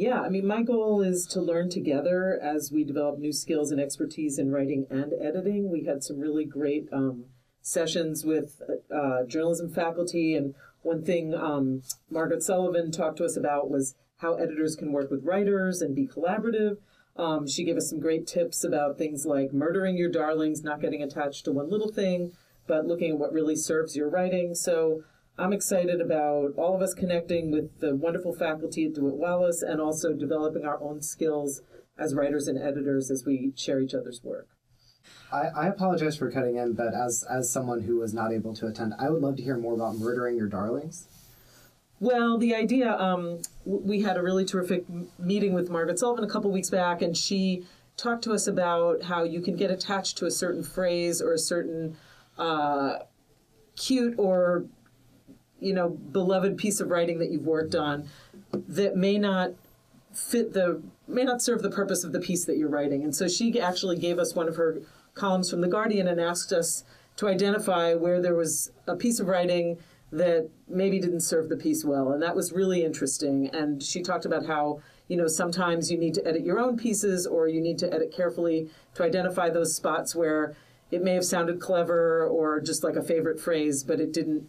yeah, 0.00 0.22
I 0.22 0.30
mean, 0.30 0.46
my 0.46 0.62
goal 0.62 1.02
is 1.02 1.26
to 1.26 1.42
learn 1.42 1.68
together 1.68 2.40
as 2.42 2.72
we 2.72 2.84
develop 2.84 3.18
new 3.18 3.34
skills 3.34 3.70
and 3.70 3.78
expertise 3.78 4.38
in 4.38 4.50
writing 4.50 4.86
and 4.88 5.12
editing. 5.20 5.70
We 5.70 5.84
had 5.84 6.02
some 6.02 6.18
really 6.18 6.46
great 6.46 6.88
um, 6.90 7.26
sessions 7.60 8.24
with 8.24 8.62
uh, 8.90 9.24
journalism 9.24 9.68
faculty, 9.68 10.34
and 10.34 10.54
one 10.80 11.04
thing 11.04 11.34
um, 11.34 11.82
Margaret 12.10 12.42
Sullivan 12.42 12.90
talked 12.90 13.18
to 13.18 13.26
us 13.26 13.36
about 13.36 13.68
was 13.68 13.94
how 14.16 14.36
editors 14.36 14.74
can 14.74 14.90
work 14.90 15.10
with 15.10 15.22
writers 15.22 15.82
and 15.82 15.94
be 15.94 16.06
collaborative. 16.06 16.78
Um, 17.14 17.46
she 17.46 17.62
gave 17.62 17.76
us 17.76 17.90
some 17.90 18.00
great 18.00 18.26
tips 18.26 18.64
about 18.64 18.96
things 18.96 19.26
like 19.26 19.52
murdering 19.52 19.98
your 19.98 20.08
darlings, 20.08 20.64
not 20.64 20.80
getting 20.80 21.02
attached 21.02 21.44
to 21.44 21.52
one 21.52 21.68
little 21.68 21.92
thing, 21.92 22.32
but 22.66 22.86
looking 22.86 23.10
at 23.10 23.18
what 23.18 23.34
really 23.34 23.56
serves 23.56 23.94
your 23.94 24.08
writing. 24.08 24.54
So 24.54 25.02
I'm 25.40 25.54
excited 25.54 26.02
about 26.02 26.52
all 26.58 26.74
of 26.74 26.82
us 26.82 26.92
connecting 26.92 27.50
with 27.50 27.80
the 27.80 27.96
wonderful 27.96 28.34
faculty 28.34 28.84
at 28.84 28.92
DeWitt 28.92 29.14
Wallace 29.14 29.62
and 29.62 29.80
also 29.80 30.12
developing 30.12 30.66
our 30.66 30.78
own 30.82 31.00
skills 31.00 31.62
as 31.98 32.14
writers 32.14 32.46
and 32.46 32.58
editors 32.58 33.10
as 33.10 33.24
we 33.24 33.52
share 33.56 33.80
each 33.80 33.94
other's 33.94 34.22
work. 34.22 34.48
I, 35.32 35.46
I 35.56 35.68
apologize 35.68 36.18
for 36.18 36.30
cutting 36.30 36.56
in, 36.56 36.74
but 36.74 36.92
as 36.92 37.24
as 37.30 37.50
someone 37.50 37.80
who 37.82 37.96
was 37.96 38.12
not 38.12 38.32
able 38.32 38.54
to 38.56 38.66
attend, 38.66 38.94
I 38.98 39.08
would 39.08 39.22
love 39.22 39.36
to 39.36 39.42
hear 39.42 39.56
more 39.56 39.72
about 39.72 39.96
murdering 39.96 40.36
your 40.36 40.48
darlings. 40.48 41.08
Well, 42.00 42.36
the 42.36 42.54
idea, 42.54 42.94
um, 42.98 43.40
we 43.64 44.02
had 44.02 44.18
a 44.18 44.22
really 44.22 44.44
terrific 44.44 44.84
meeting 45.18 45.54
with 45.54 45.70
Margaret 45.70 45.98
Sullivan 45.98 46.24
a 46.24 46.28
couple 46.28 46.50
weeks 46.50 46.70
back, 46.70 47.00
and 47.00 47.16
she 47.16 47.64
talked 47.96 48.24
to 48.24 48.32
us 48.32 48.46
about 48.46 49.04
how 49.04 49.22
you 49.24 49.40
can 49.40 49.56
get 49.56 49.70
attached 49.70 50.18
to 50.18 50.26
a 50.26 50.30
certain 50.30 50.62
phrase 50.62 51.20
or 51.22 51.32
a 51.32 51.38
certain 51.38 51.96
uh, 52.38 53.00
cute 53.76 54.14
or 54.18 54.66
you 55.60 55.74
know 55.74 55.88
beloved 55.88 56.56
piece 56.56 56.80
of 56.80 56.90
writing 56.90 57.18
that 57.18 57.30
you've 57.30 57.46
worked 57.46 57.74
on 57.74 58.08
that 58.52 58.96
may 58.96 59.18
not 59.18 59.52
fit 60.12 60.52
the 60.52 60.82
may 61.06 61.24
not 61.24 61.42
serve 61.42 61.62
the 61.62 61.70
purpose 61.70 62.04
of 62.04 62.12
the 62.12 62.20
piece 62.20 62.44
that 62.44 62.56
you're 62.56 62.68
writing. 62.68 63.02
And 63.02 63.14
so 63.14 63.28
she 63.28 63.60
actually 63.60 63.96
gave 63.96 64.18
us 64.18 64.34
one 64.34 64.48
of 64.48 64.56
her 64.56 64.80
columns 65.14 65.50
from 65.50 65.60
the 65.60 65.68
Guardian 65.68 66.06
and 66.08 66.20
asked 66.20 66.52
us 66.52 66.84
to 67.16 67.28
identify 67.28 67.94
where 67.94 68.20
there 68.20 68.34
was 68.34 68.70
a 68.86 68.96
piece 68.96 69.20
of 69.20 69.26
writing 69.26 69.78
that 70.12 70.48
maybe 70.68 70.98
didn't 70.98 71.20
serve 71.20 71.48
the 71.48 71.56
piece 71.56 71.84
well. 71.84 72.12
And 72.12 72.22
that 72.22 72.34
was 72.34 72.52
really 72.52 72.84
interesting. 72.84 73.48
And 73.48 73.82
she 73.82 74.02
talked 74.02 74.24
about 74.24 74.46
how, 74.46 74.80
you 75.08 75.16
know, 75.16 75.26
sometimes 75.26 75.90
you 75.90 75.98
need 75.98 76.14
to 76.14 76.26
edit 76.26 76.44
your 76.44 76.58
own 76.58 76.76
pieces 76.76 77.26
or 77.26 77.48
you 77.48 77.60
need 77.60 77.78
to 77.78 77.92
edit 77.92 78.12
carefully 78.12 78.68
to 78.94 79.04
identify 79.04 79.50
those 79.50 79.74
spots 79.74 80.14
where 80.14 80.56
it 80.90 81.02
may 81.02 81.14
have 81.14 81.24
sounded 81.24 81.60
clever 81.60 82.26
or 82.26 82.60
just 82.60 82.82
like 82.82 82.96
a 82.96 83.02
favorite 83.02 83.38
phrase, 83.38 83.84
but 83.84 84.00
it 84.00 84.12
didn't 84.12 84.48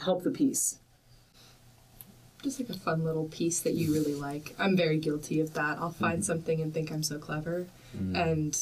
help 0.00 0.22
the 0.22 0.30
piece. 0.30 0.78
Just 2.42 2.58
like 2.58 2.70
a 2.70 2.78
fun 2.78 3.04
little 3.04 3.26
piece 3.26 3.60
that 3.60 3.74
you 3.74 3.92
really 3.92 4.14
like. 4.14 4.54
I'm 4.58 4.76
very 4.76 4.98
guilty 4.98 5.40
of 5.40 5.52
that. 5.54 5.78
I'll 5.78 5.90
find 5.90 6.18
mm-hmm. 6.18 6.22
something 6.22 6.60
and 6.60 6.72
think 6.72 6.90
I'm 6.90 7.02
so 7.02 7.18
clever, 7.18 7.66
mm-hmm. 7.96 8.16
and 8.16 8.58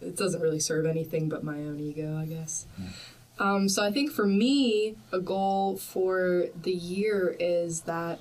it 0.00 0.16
doesn't 0.16 0.40
really 0.40 0.60
serve 0.60 0.86
anything 0.86 1.28
but 1.28 1.44
my 1.44 1.58
own 1.58 1.78
ego, 1.80 2.16
I 2.18 2.26
guess. 2.26 2.66
Mm-hmm. 2.80 3.42
Um, 3.42 3.68
so 3.68 3.82
I 3.82 3.90
think 3.90 4.10
for 4.10 4.26
me, 4.26 4.96
a 5.12 5.18
goal 5.18 5.76
for 5.76 6.48
the 6.62 6.72
year 6.72 7.36
is 7.40 7.82
that 7.82 8.20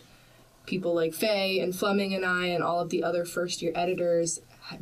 people 0.65 0.93
like 0.93 1.13
Faye 1.13 1.59
and 1.59 1.75
Fleming 1.75 2.13
and 2.13 2.25
I 2.25 2.47
and 2.47 2.63
all 2.63 2.79
of 2.79 2.89
the 2.89 3.03
other 3.03 3.25
first 3.25 3.61
year 3.61 3.73
editors 3.75 4.41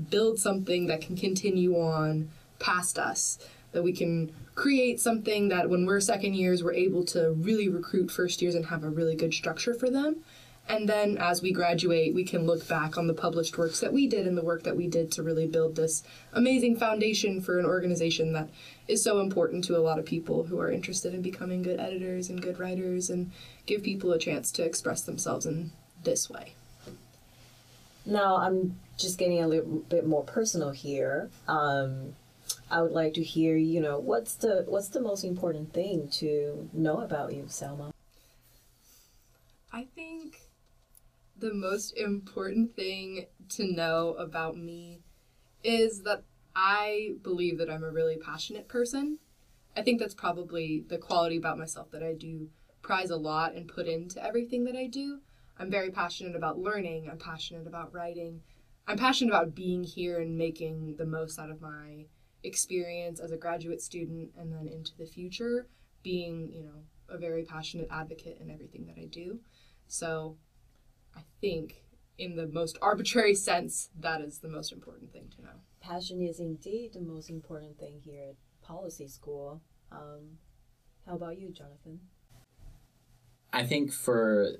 build 0.09 0.37
something 0.37 0.87
that 0.87 1.01
can 1.01 1.15
continue 1.15 1.75
on 1.75 2.29
past 2.59 2.99
us. 2.99 3.39
That 3.73 3.83
we 3.83 3.93
can 3.93 4.33
create 4.55 4.99
something 4.99 5.49
that 5.49 5.69
when 5.69 5.85
we're 5.85 5.99
second 5.99 6.35
years, 6.35 6.63
we're 6.63 6.73
able 6.73 7.03
to 7.05 7.31
really 7.33 7.69
recruit 7.69 8.09
first 8.09 8.41
years 8.41 8.55
and 8.55 8.65
have 8.67 8.83
a 8.83 8.89
really 8.89 9.15
good 9.15 9.33
structure 9.33 9.73
for 9.73 9.89
them. 9.89 10.23
And 10.69 10.89
then 10.89 11.17
as 11.17 11.41
we 11.41 11.53
graduate, 11.53 12.13
we 12.13 12.25
can 12.25 12.45
look 12.45 12.67
back 12.67 12.97
on 12.97 13.07
the 13.07 13.13
published 13.13 13.57
works 13.57 13.79
that 13.79 13.93
we 13.93 14.05
did 14.05 14.27
and 14.27 14.37
the 14.37 14.43
work 14.43 14.63
that 14.63 14.75
we 14.75 14.87
did 14.87 15.11
to 15.13 15.23
really 15.23 15.47
build 15.47 15.75
this 15.75 16.03
amazing 16.33 16.75
foundation 16.75 17.39
for 17.39 17.57
an 17.57 17.65
organization 17.65 18.33
that 18.33 18.49
is 18.87 19.01
so 19.01 19.21
important 19.21 19.63
to 19.65 19.77
a 19.77 19.79
lot 19.79 19.97
of 19.97 20.05
people 20.05 20.43
who 20.43 20.59
are 20.59 20.69
interested 20.69 21.13
in 21.13 21.21
becoming 21.21 21.61
good 21.61 21.79
editors 21.79 22.29
and 22.29 22.41
good 22.41 22.59
writers 22.59 23.09
and 23.09 23.31
give 23.65 23.81
people 23.81 24.11
a 24.11 24.19
chance 24.19 24.51
to 24.51 24.63
express 24.63 25.01
themselves 25.01 25.45
in 25.45 25.71
this 26.03 26.29
way. 26.29 26.53
Now 28.05 28.37
I'm 28.37 28.77
just 28.97 29.17
getting 29.17 29.41
a 29.41 29.47
little 29.47 29.79
bit 29.89 30.05
more 30.05 30.23
personal 30.23 30.71
here. 30.71 31.29
Um, 31.47 32.15
I 32.69 32.81
would 32.81 32.91
like 32.91 33.13
to 33.13 33.23
hear, 33.23 33.55
you 33.55 33.79
know, 33.79 33.97
what's 33.99 34.35
the 34.35 34.65
what's 34.67 34.89
the 34.89 35.01
most 35.01 35.23
important 35.23 35.73
thing 35.73 36.09
to 36.19 36.69
know 36.73 36.99
about 36.99 37.33
you, 37.33 37.45
Selma? 37.47 37.93
I 39.71 39.87
think 39.95 40.41
the 41.37 41.53
most 41.53 41.95
important 41.97 42.75
thing 42.75 43.27
to 43.49 43.71
know 43.71 44.15
about 44.15 44.57
me 44.57 44.99
is 45.63 46.01
that 46.03 46.23
I 46.55 47.15
believe 47.21 47.57
that 47.59 47.69
I'm 47.69 47.83
a 47.83 47.91
really 47.91 48.17
passionate 48.17 48.67
person. 48.67 49.19
I 49.75 49.83
think 49.83 49.99
that's 49.99 50.15
probably 50.15 50.83
the 50.87 50.97
quality 50.97 51.37
about 51.37 51.59
myself 51.59 51.91
that 51.91 52.03
I 52.03 52.13
do 52.13 52.49
prize 52.81 53.11
a 53.11 53.17
lot 53.17 53.53
and 53.53 53.67
put 53.67 53.87
into 53.87 54.23
everything 54.23 54.63
that 54.65 54.75
I 54.75 54.87
do. 54.87 55.19
I'm 55.59 55.69
very 55.69 55.91
passionate 55.91 56.35
about 56.35 56.59
learning, 56.59 57.09
I'm 57.09 57.17
passionate 57.17 57.67
about 57.67 57.93
writing, 57.93 58.41
I'm 58.87 58.97
passionate 58.97 59.31
about 59.31 59.55
being 59.55 59.83
here 59.83 60.19
and 60.19 60.37
making 60.37 60.95
the 60.97 61.05
most 61.05 61.37
out 61.39 61.49
of 61.49 61.61
my 61.61 62.05
experience 62.47 63.19
as 63.19 63.31
a 63.31 63.37
graduate 63.37 63.81
student 63.81 64.31
and 64.37 64.51
then 64.51 64.67
into 64.67 64.91
the 64.97 65.05
future, 65.05 65.67
being, 66.03 66.51
you 66.51 66.63
know, 66.63 66.83
a 67.09 67.17
very 67.17 67.43
passionate 67.43 67.87
advocate 67.91 68.37
in 68.41 68.49
everything 68.49 68.85
that 68.87 68.97
I 68.99 69.05
do. 69.05 69.39
So 69.87 70.37
I 71.15 71.21
think, 71.41 71.83
in 72.17 72.35
the 72.35 72.47
most 72.47 72.77
arbitrary 72.81 73.35
sense, 73.35 73.89
that 73.99 74.21
is 74.21 74.39
the 74.39 74.49
most 74.49 74.71
important 74.71 75.11
thing 75.11 75.29
to 75.35 75.43
know. 75.43 75.61
Passion 75.81 76.21
is 76.21 76.39
indeed 76.39 76.93
the 76.93 77.01
most 77.01 77.29
important 77.29 77.77
thing 77.77 78.01
here 78.03 78.29
at 78.29 78.35
policy 78.61 79.07
school. 79.07 79.61
Um, 79.91 80.39
how 81.05 81.15
about 81.15 81.39
you, 81.39 81.51
Jonathan? 81.51 81.99
I 83.53 83.63
think 83.63 83.93
for 83.93 84.57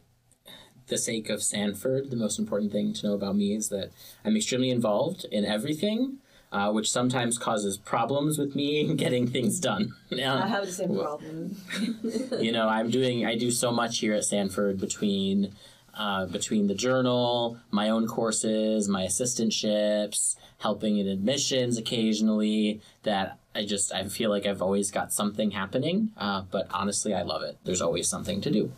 the 0.88 0.98
sake 0.98 1.30
of 1.30 1.44
Sanford, 1.44 2.10
the 2.10 2.16
most 2.16 2.40
important 2.40 2.72
thing 2.72 2.94
to 2.94 3.08
know 3.08 3.14
about 3.14 3.36
me 3.36 3.54
is 3.54 3.70
that 3.70 3.92
I'm 4.24 4.38
extremely 4.38 4.70
involved 4.70 5.26
in 5.32 5.46
everything, 5.46 6.20
uh, 6.52 6.72
which 6.72 6.90
sometimes 6.90 7.38
causes 7.38 7.78
problems 7.78 8.38
with 8.38 8.56
me 8.56 8.94
getting 8.96 9.28
things 9.28 9.60
done. 9.60 9.94
I 10.12 10.48
have 10.48 10.66
the 10.66 10.72
same 10.72 10.98
problem. 10.98 11.58
you 12.40 12.52
know, 12.52 12.68
I'm 12.68 12.90
doing 12.90 13.26
I 13.26 13.38
do 13.38 13.52
so 13.52 13.72
much 13.72 14.00
here 14.00 14.14
at 14.14 14.24
Sanford 14.24 14.80
between 14.80 15.54
uh, 15.94 16.28
between 16.28 16.68
the 16.68 16.76
journal, 16.76 17.58
my 17.72 17.90
own 17.90 18.08
courses, 18.08 18.88
my 18.88 19.06
assistantships, 19.06 20.36
helping 20.60 20.98
in 20.98 21.08
admissions 21.08 21.78
occasionally. 21.78 22.82
That 23.04 23.40
I 23.56 23.66
just 23.66 23.94
I 23.94 24.08
feel 24.08 24.30
like 24.30 24.46
I've 24.46 24.62
always 24.62 24.92
got 24.92 25.12
something 25.12 25.52
happening. 25.52 26.12
Uh, 26.18 26.44
but 26.50 26.68
honestly, 26.72 27.14
I 27.14 27.24
love 27.24 27.42
it. 27.42 27.58
There's 27.64 27.82
always 27.82 28.08
something 28.08 28.42
to 28.42 28.52
do. 28.52 28.72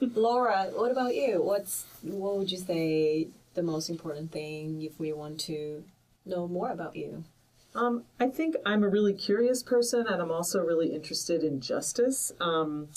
Laura, 0.00 0.70
what 0.72 0.90
about 0.90 1.14
you? 1.14 1.42
What's 1.42 1.84
what 2.02 2.36
would 2.38 2.50
you 2.50 2.58
say 2.58 3.28
the 3.54 3.62
most 3.62 3.90
important 3.90 4.32
thing 4.32 4.80
if 4.82 4.98
we 4.98 5.12
want 5.12 5.38
to 5.40 5.84
know 6.30 6.48
more 6.48 6.70
about 6.70 6.96
you? 6.96 7.24
Um, 7.74 8.04
I 8.18 8.28
think 8.28 8.56
I'm 8.66 8.82
a 8.82 8.88
really 8.88 9.12
curious 9.12 9.62
person, 9.62 10.06
and 10.06 10.20
I'm 10.20 10.30
also 10.30 10.60
really 10.60 10.94
interested 10.94 11.44
in 11.44 11.60
justice. 11.60 12.32
Um, 12.40 12.88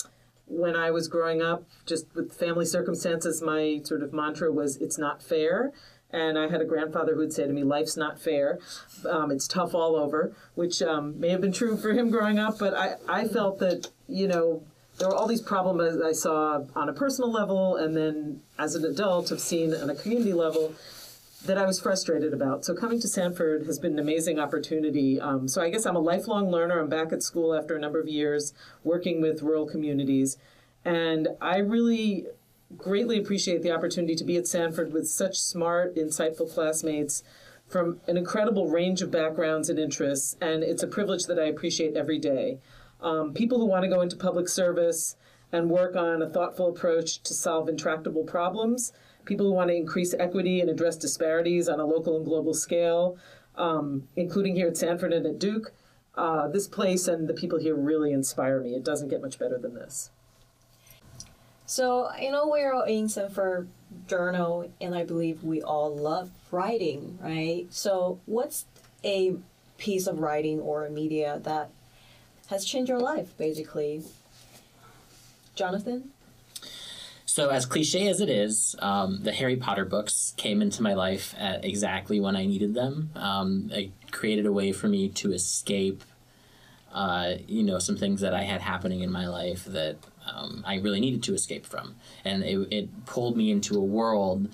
when 0.46 0.76
I 0.76 0.90
was 0.90 1.08
growing 1.08 1.40
up, 1.40 1.64
just 1.86 2.06
with 2.14 2.32
family 2.32 2.66
circumstances, 2.66 3.40
my 3.40 3.80
sort 3.84 4.02
of 4.02 4.12
mantra 4.12 4.52
was 4.52 4.76
"It's 4.78 4.98
not 4.98 5.22
fair." 5.22 5.72
And 6.10 6.38
I 6.38 6.48
had 6.48 6.60
a 6.60 6.64
grandfather 6.64 7.14
who 7.14 7.20
would 7.20 7.32
say 7.32 7.46
to 7.46 7.52
me, 7.52 7.62
"Life's 7.64 7.96
not 7.96 8.20
fair. 8.20 8.58
Um, 9.08 9.30
it's 9.30 9.48
tough 9.48 9.74
all 9.74 9.96
over," 9.96 10.34
which 10.54 10.82
um, 10.82 11.18
may 11.18 11.30
have 11.30 11.40
been 11.40 11.52
true 11.52 11.76
for 11.76 11.92
him 11.92 12.10
growing 12.10 12.38
up. 12.38 12.58
But 12.58 12.74
I, 12.74 12.96
I 13.08 13.28
felt 13.28 13.58
that 13.60 13.90
you 14.08 14.26
know 14.26 14.62
there 14.98 15.08
were 15.08 15.14
all 15.14 15.26
these 15.26 15.40
problems 15.40 16.00
I 16.02 16.12
saw 16.12 16.64
on 16.74 16.88
a 16.88 16.92
personal 16.92 17.30
level, 17.30 17.76
and 17.76 17.96
then 17.96 18.42
as 18.58 18.74
an 18.74 18.84
adult, 18.84 19.28
have 19.30 19.40
seen 19.40 19.72
on 19.74 19.88
a 19.88 19.94
community 19.94 20.32
level 20.32 20.74
that 21.44 21.58
I 21.58 21.66
was 21.66 21.80
frustrated 21.80 22.32
about. 22.32 22.64
So 22.64 22.74
coming 22.74 23.00
to 23.00 23.08
Sanford 23.08 23.66
has 23.66 23.78
been 23.78 23.92
an 23.92 23.98
amazing 23.98 24.38
opportunity. 24.38 25.20
Um, 25.20 25.46
so 25.48 25.60
I 25.62 25.70
guess 25.70 25.84
I'm 25.86 25.96
a 25.96 26.00
lifelong 26.00 26.50
learner. 26.50 26.80
I'm 26.80 26.88
back 26.88 27.12
at 27.12 27.22
school 27.22 27.54
after 27.54 27.76
a 27.76 27.80
number 27.80 28.00
of 28.00 28.08
years 28.08 28.54
working 28.82 29.20
with 29.20 29.42
rural 29.42 29.66
communities, 29.66 30.36
and 30.84 31.28
I 31.40 31.58
really 31.58 32.26
greatly 32.76 33.18
appreciate 33.18 33.62
the 33.62 33.70
opportunity 33.70 34.14
to 34.16 34.24
be 34.24 34.36
at 34.36 34.46
Sanford 34.46 34.92
with 34.92 35.06
such 35.06 35.38
smart, 35.38 35.94
insightful 35.96 36.52
classmates 36.52 37.22
from 37.66 38.00
an 38.06 38.16
incredible 38.16 38.68
range 38.68 39.00
of 39.02 39.10
backgrounds 39.10 39.68
and 39.70 39.78
interests, 39.78 40.36
and 40.40 40.62
it's 40.62 40.82
a 40.82 40.86
privilege 40.86 41.24
that 41.26 41.38
I 41.38 41.44
appreciate 41.44 41.96
every 41.96 42.18
day. 42.18 42.58
Um, 43.00 43.34
people 43.34 43.58
who 43.58 43.66
want 43.66 43.84
to 43.84 43.88
go 43.88 44.00
into 44.00 44.16
public 44.16 44.48
service 44.48 45.16
and 45.52 45.70
work 45.70 45.94
on 45.94 46.20
a 46.20 46.28
thoughtful 46.28 46.68
approach 46.68 47.22
to 47.22 47.34
solve 47.34 47.68
intractable 47.68 48.24
problems, 48.24 48.92
people 49.24 49.46
who 49.46 49.52
want 49.52 49.68
to 49.68 49.74
increase 49.74 50.14
equity 50.14 50.60
and 50.60 50.70
address 50.70 50.96
disparities 50.96 51.68
on 51.68 51.80
a 51.80 51.84
local 51.84 52.16
and 52.16 52.24
global 52.24 52.54
scale, 52.54 53.16
um, 53.56 54.08
including 54.16 54.54
here 54.56 54.68
at 54.68 54.76
Sanford 54.76 55.12
and 55.12 55.26
at 55.26 55.38
Duke. 55.38 55.72
Uh, 56.16 56.46
this 56.48 56.68
place 56.68 57.08
and 57.08 57.26
the 57.26 57.34
people 57.34 57.58
here 57.58 57.74
really 57.74 58.12
inspire 58.12 58.60
me. 58.60 58.74
It 58.74 58.84
doesn't 58.84 59.08
get 59.08 59.20
much 59.20 59.38
better 59.38 59.58
than 59.58 59.74
this. 59.74 60.10
So 61.66 62.10
you 62.20 62.30
know 62.30 62.46
we're 62.46 62.86
in 62.86 63.08
Sanford 63.08 63.68
Journal, 64.06 64.70
and 64.80 64.94
I 64.94 65.04
believe 65.04 65.42
we 65.42 65.62
all 65.62 65.94
love 65.96 66.30
writing, 66.50 67.18
right? 67.20 67.66
So 67.70 68.20
what's 68.26 68.66
a 69.02 69.36
piece 69.78 70.06
of 70.06 70.18
writing 70.20 70.60
or 70.60 70.86
a 70.86 70.90
media 70.90 71.40
that 71.42 71.70
has 72.48 72.64
changed 72.64 72.88
your 72.88 73.00
life, 73.00 73.36
basically? 73.38 74.02
Jonathan? 75.54 76.10
So, 77.34 77.48
as 77.48 77.66
cliche 77.66 78.06
as 78.06 78.20
it 78.20 78.28
is, 78.28 78.76
um, 78.78 79.24
the 79.24 79.32
Harry 79.32 79.56
Potter 79.56 79.84
books 79.84 80.34
came 80.36 80.62
into 80.62 80.84
my 80.84 80.94
life 80.94 81.34
at 81.36 81.64
exactly 81.64 82.20
when 82.20 82.36
I 82.36 82.46
needed 82.46 82.74
them. 82.74 83.10
Um, 83.16 83.70
it 83.72 83.90
created 84.12 84.46
a 84.46 84.52
way 84.52 84.70
for 84.70 84.86
me 84.86 85.08
to 85.08 85.32
escape, 85.32 86.04
uh, 86.92 87.32
you 87.48 87.64
know, 87.64 87.80
some 87.80 87.96
things 87.96 88.20
that 88.20 88.34
I 88.34 88.42
had 88.42 88.60
happening 88.60 89.00
in 89.00 89.10
my 89.10 89.26
life 89.26 89.64
that 89.64 89.96
um, 90.32 90.62
I 90.64 90.76
really 90.76 91.00
needed 91.00 91.24
to 91.24 91.34
escape 91.34 91.66
from. 91.66 91.96
And 92.24 92.44
it, 92.44 92.68
it 92.70 93.04
pulled 93.04 93.36
me 93.36 93.50
into 93.50 93.76
a 93.76 93.84
world 93.84 94.48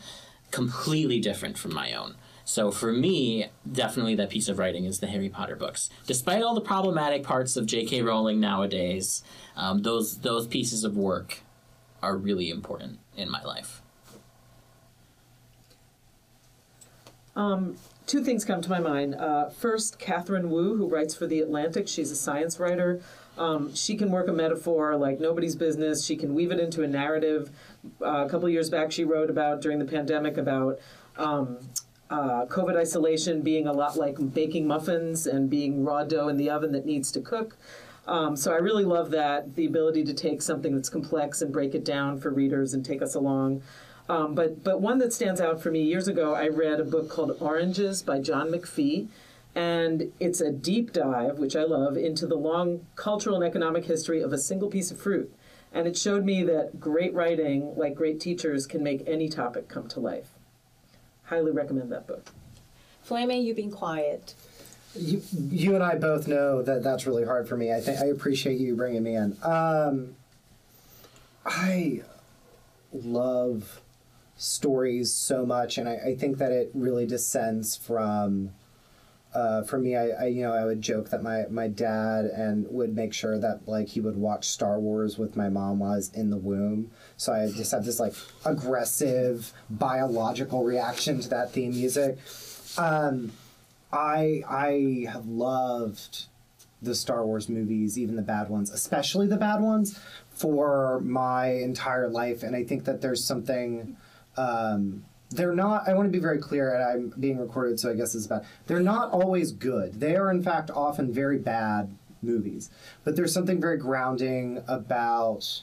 completely 0.50 1.20
different 1.20 1.58
from 1.58 1.74
my 1.74 1.92
own. 1.92 2.14
So 2.46 2.70
for 2.70 2.92
me, 2.92 3.50
definitely 3.70 4.14
that 4.14 4.30
piece 4.30 4.48
of 4.48 4.58
writing 4.58 4.86
is 4.86 5.00
the 5.00 5.06
Harry 5.08 5.28
Potter 5.28 5.54
books. 5.54 5.90
Despite 6.06 6.42
all 6.42 6.54
the 6.54 6.62
problematic 6.62 7.24
parts 7.24 7.58
of 7.58 7.66
J.K. 7.66 8.00
Rowling 8.00 8.40
nowadays, 8.40 9.22
um, 9.54 9.82
those 9.82 10.20
those 10.20 10.46
pieces 10.46 10.82
of 10.82 10.96
work 10.96 11.42
are 12.02 12.16
really 12.16 12.50
important 12.50 12.98
in 13.16 13.30
my 13.30 13.42
life. 13.42 13.82
Um, 17.36 17.76
two 18.06 18.22
things 18.24 18.44
come 18.44 18.60
to 18.60 18.68
my 18.68 18.80
mind. 18.80 19.14
Uh, 19.14 19.48
first, 19.48 19.98
Katherine 19.98 20.50
Wu, 20.50 20.76
who 20.76 20.88
writes 20.88 21.14
for 21.14 21.26
The 21.26 21.40
Atlantic, 21.40 21.88
she's 21.88 22.10
a 22.10 22.16
science 22.16 22.58
writer. 22.58 23.00
Um, 23.38 23.74
she 23.74 23.96
can 23.96 24.10
work 24.10 24.28
a 24.28 24.32
metaphor 24.32 24.96
like 24.96 25.20
nobody's 25.20 25.54
business. 25.54 26.04
She 26.04 26.16
can 26.16 26.34
weave 26.34 26.50
it 26.50 26.58
into 26.58 26.82
a 26.82 26.88
narrative 26.88 27.50
uh, 28.02 28.24
a 28.26 28.28
couple 28.28 28.48
years 28.48 28.70
back, 28.70 28.92
she 28.92 29.04
wrote 29.04 29.30
about 29.30 29.60
during 29.60 29.78
the 29.78 29.84
pandemic 29.84 30.36
about 30.36 30.78
um, 31.16 31.58
uh, 32.10 32.46
COVID 32.46 32.76
isolation 32.76 33.42
being 33.42 33.66
a 33.66 33.72
lot 33.72 33.96
like 33.96 34.16
baking 34.34 34.66
muffins 34.66 35.26
and 35.26 35.48
being 35.48 35.84
raw 35.84 36.04
dough 36.04 36.28
in 36.28 36.36
the 36.36 36.50
oven 36.50 36.72
that 36.72 36.84
needs 36.84 37.10
to 37.12 37.20
cook. 37.20 37.56
Um, 38.06 38.36
so 38.36 38.52
I 38.52 38.56
really 38.56 38.84
love 38.84 39.10
that 39.10 39.54
the 39.54 39.66
ability 39.66 40.04
to 40.04 40.14
take 40.14 40.42
something 40.42 40.74
that's 40.74 40.88
complex 40.88 41.42
and 41.42 41.52
break 41.52 41.74
it 41.74 41.84
down 41.84 42.18
for 42.18 42.30
readers 42.30 42.74
and 42.74 42.84
take 42.84 43.02
us 43.02 43.14
along. 43.14 43.62
Um, 44.08 44.34
but 44.34 44.64
but 44.64 44.80
one 44.80 44.98
that 44.98 45.12
stands 45.12 45.40
out 45.40 45.62
for 45.62 45.70
me 45.70 45.82
years 45.82 46.08
ago, 46.08 46.34
I 46.34 46.48
read 46.48 46.80
a 46.80 46.84
book 46.84 47.08
called 47.08 47.36
Oranges 47.40 48.02
by 48.02 48.18
John 48.18 48.48
McPhee, 48.48 49.06
and 49.54 50.12
it's 50.18 50.40
a 50.40 50.50
deep 50.50 50.92
dive, 50.92 51.38
which 51.38 51.54
I 51.54 51.62
love, 51.62 51.96
into 51.96 52.26
the 52.26 52.36
long 52.36 52.86
cultural 52.96 53.36
and 53.36 53.44
economic 53.44 53.84
history 53.84 54.20
of 54.20 54.32
a 54.32 54.38
single 54.38 54.68
piece 54.68 54.90
of 54.90 55.00
fruit. 55.00 55.32
And 55.72 55.86
it 55.86 55.96
showed 55.96 56.24
me 56.24 56.42
that 56.42 56.80
great 56.80 57.14
writing, 57.14 57.76
like 57.76 57.94
great 57.94 58.18
teachers, 58.18 58.66
can 58.66 58.82
make 58.82 59.04
any 59.06 59.28
topic 59.28 59.68
come 59.68 59.86
to 59.88 60.00
life. 60.00 60.30
Highly 61.24 61.52
recommend 61.52 61.92
that 61.92 62.08
book. 62.08 62.30
Fleming, 63.02 63.42
you've 63.42 63.56
been 63.56 63.70
quiet. 63.70 64.34
You, 64.94 65.22
you 65.50 65.74
and 65.74 65.84
I 65.84 65.94
both 65.94 66.26
know 66.26 66.62
that 66.62 66.82
that's 66.82 67.06
really 67.06 67.24
hard 67.24 67.48
for 67.48 67.56
me. 67.56 67.72
I 67.72 67.80
think 67.80 68.00
I 68.00 68.06
appreciate 68.06 68.58
you 68.58 68.74
bringing 68.74 69.02
me 69.02 69.14
in. 69.14 69.36
Um, 69.42 70.16
I 71.46 72.02
love 72.92 73.80
stories 74.36 75.12
so 75.12 75.46
much, 75.46 75.78
and 75.78 75.88
I, 75.88 75.94
I 76.06 76.16
think 76.16 76.38
that 76.38 76.52
it 76.52 76.70
really 76.74 77.06
descends 77.06 77.76
from. 77.76 78.50
Uh, 79.32 79.62
for 79.62 79.78
me, 79.78 79.94
I, 79.94 80.08
I 80.08 80.26
you 80.26 80.42
know 80.42 80.52
I 80.52 80.64
would 80.64 80.82
joke 80.82 81.10
that 81.10 81.22
my 81.22 81.44
my 81.48 81.68
dad 81.68 82.24
and 82.24 82.66
would 82.68 82.96
make 82.96 83.12
sure 83.14 83.38
that 83.38 83.68
like 83.68 83.86
he 83.86 84.00
would 84.00 84.16
watch 84.16 84.48
Star 84.48 84.80
Wars 84.80 85.18
with 85.18 85.36
my 85.36 85.48
mom 85.48 85.78
while 85.78 85.92
I 85.92 85.96
was 85.96 86.12
in 86.14 86.30
the 86.30 86.36
womb. 86.36 86.90
So 87.16 87.32
I 87.32 87.48
just 87.48 87.70
have 87.70 87.84
this 87.84 88.00
like 88.00 88.14
aggressive 88.44 89.52
biological 89.68 90.64
reaction 90.64 91.20
to 91.20 91.28
that 91.28 91.52
theme 91.52 91.70
music. 91.70 92.18
Um, 92.76 93.30
I 93.92 94.42
I 94.48 95.06
have 95.10 95.26
loved 95.26 96.26
the 96.82 96.94
Star 96.94 97.26
Wars 97.26 97.48
movies, 97.48 97.98
even 97.98 98.16
the 98.16 98.22
bad 98.22 98.48
ones, 98.48 98.70
especially 98.70 99.26
the 99.26 99.36
bad 99.36 99.60
ones, 99.60 99.98
for 100.30 101.00
my 101.00 101.48
entire 101.48 102.08
life, 102.08 102.42
and 102.42 102.56
I 102.56 102.64
think 102.64 102.84
that 102.84 103.00
there's 103.00 103.24
something. 103.24 103.96
Um, 104.36 105.04
they're 105.30 105.54
not. 105.54 105.88
I 105.88 105.94
want 105.94 106.08
to 106.08 106.12
be 106.12 106.18
very 106.18 106.38
clear, 106.38 106.74
and 106.74 106.82
I'm 106.82 107.20
being 107.20 107.38
recorded, 107.38 107.78
so 107.78 107.90
I 107.90 107.94
guess 107.94 108.14
it's 108.14 108.26
bad. 108.26 108.44
They're 108.66 108.80
not 108.80 109.12
always 109.12 109.52
good. 109.52 110.00
They 110.00 110.16
are, 110.16 110.30
in 110.30 110.42
fact, 110.42 110.70
often 110.70 111.12
very 111.12 111.38
bad 111.38 111.94
movies. 112.22 112.70
But 113.04 113.16
there's 113.16 113.32
something 113.32 113.60
very 113.60 113.76
grounding 113.76 114.62
about 114.66 115.62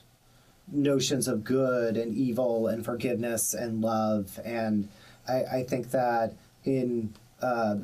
notions 0.71 1.27
of 1.27 1.43
good 1.43 1.97
and 1.97 2.15
evil 2.15 2.67
and 2.67 2.85
forgiveness 2.85 3.53
and 3.53 3.81
love, 3.81 4.39
and 4.45 4.89
I, 5.27 5.43
I 5.43 5.63
think 5.63 5.91
that 5.91 6.33
in 6.63 7.13
uh, 7.41 7.75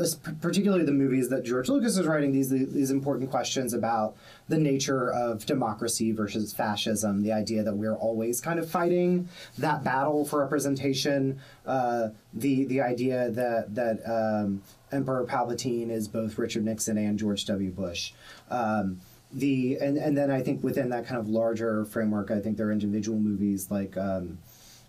particularly 0.41 0.83
the 0.83 0.91
movies 0.91 1.29
that 1.29 1.43
George 1.43 1.69
Lucas 1.69 1.97
is 1.97 2.07
writing 2.07 2.31
these 2.31 2.49
these 2.49 2.89
important 2.89 3.29
questions 3.29 3.73
about 3.73 4.15
the 4.49 4.57
nature 4.57 5.11
of 5.11 5.45
democracy 5.45 6.11
versus 6.11 6.53
fascism, 6.53 7.21
the 7.21 7.31
idea 7.31 7.61
that 7.61 7.75
we're 7.75 7.95
always 7.95 8.41
kind 8.41 8.57
of 8.57 8.69
fighting 8.69 9.29
that 9.59 9.83
battle 9.83 10.25
for 10.25 10.39
representation, 10.39 11.39
uh, 11.67 12.09
the 12.33 12.65
the 12.65 12.81
idea 12.81 13.29
that 13.29 13.75
that 13.75 13.99
um, 14.09 14.63
Emperor 14.91 15.25
Palpatine 15.25 15.91
is 15.91 16.07
both 16.07 16.37
Richard 16.39 16.65
Nixon 16.65 16.97
and 16.97 17.19
George 17.19 17.45
W. 17.45 17.69
Bush. 17.69 18.13
Um, 18.49 19.01
the 19.31 19.77
and, 19.79 19.97
and 19.97 20.17
then 20.17 20.31
I 20.31 20.41
think 20.41 20.63
within 20.63 20.89
that 20.89 21.05
kind 21.05 21.19
of 21.19 21.27
larger 21.27 21.85
framework, 21.85 22.31
I 22.31 22.39
think 22.39 22.57
there 22.57 22.67
are 22.67 22.71
individual 22.71 23.19
movies 23.19 23.69
like 23.69 23.97
um, 23.97 24.39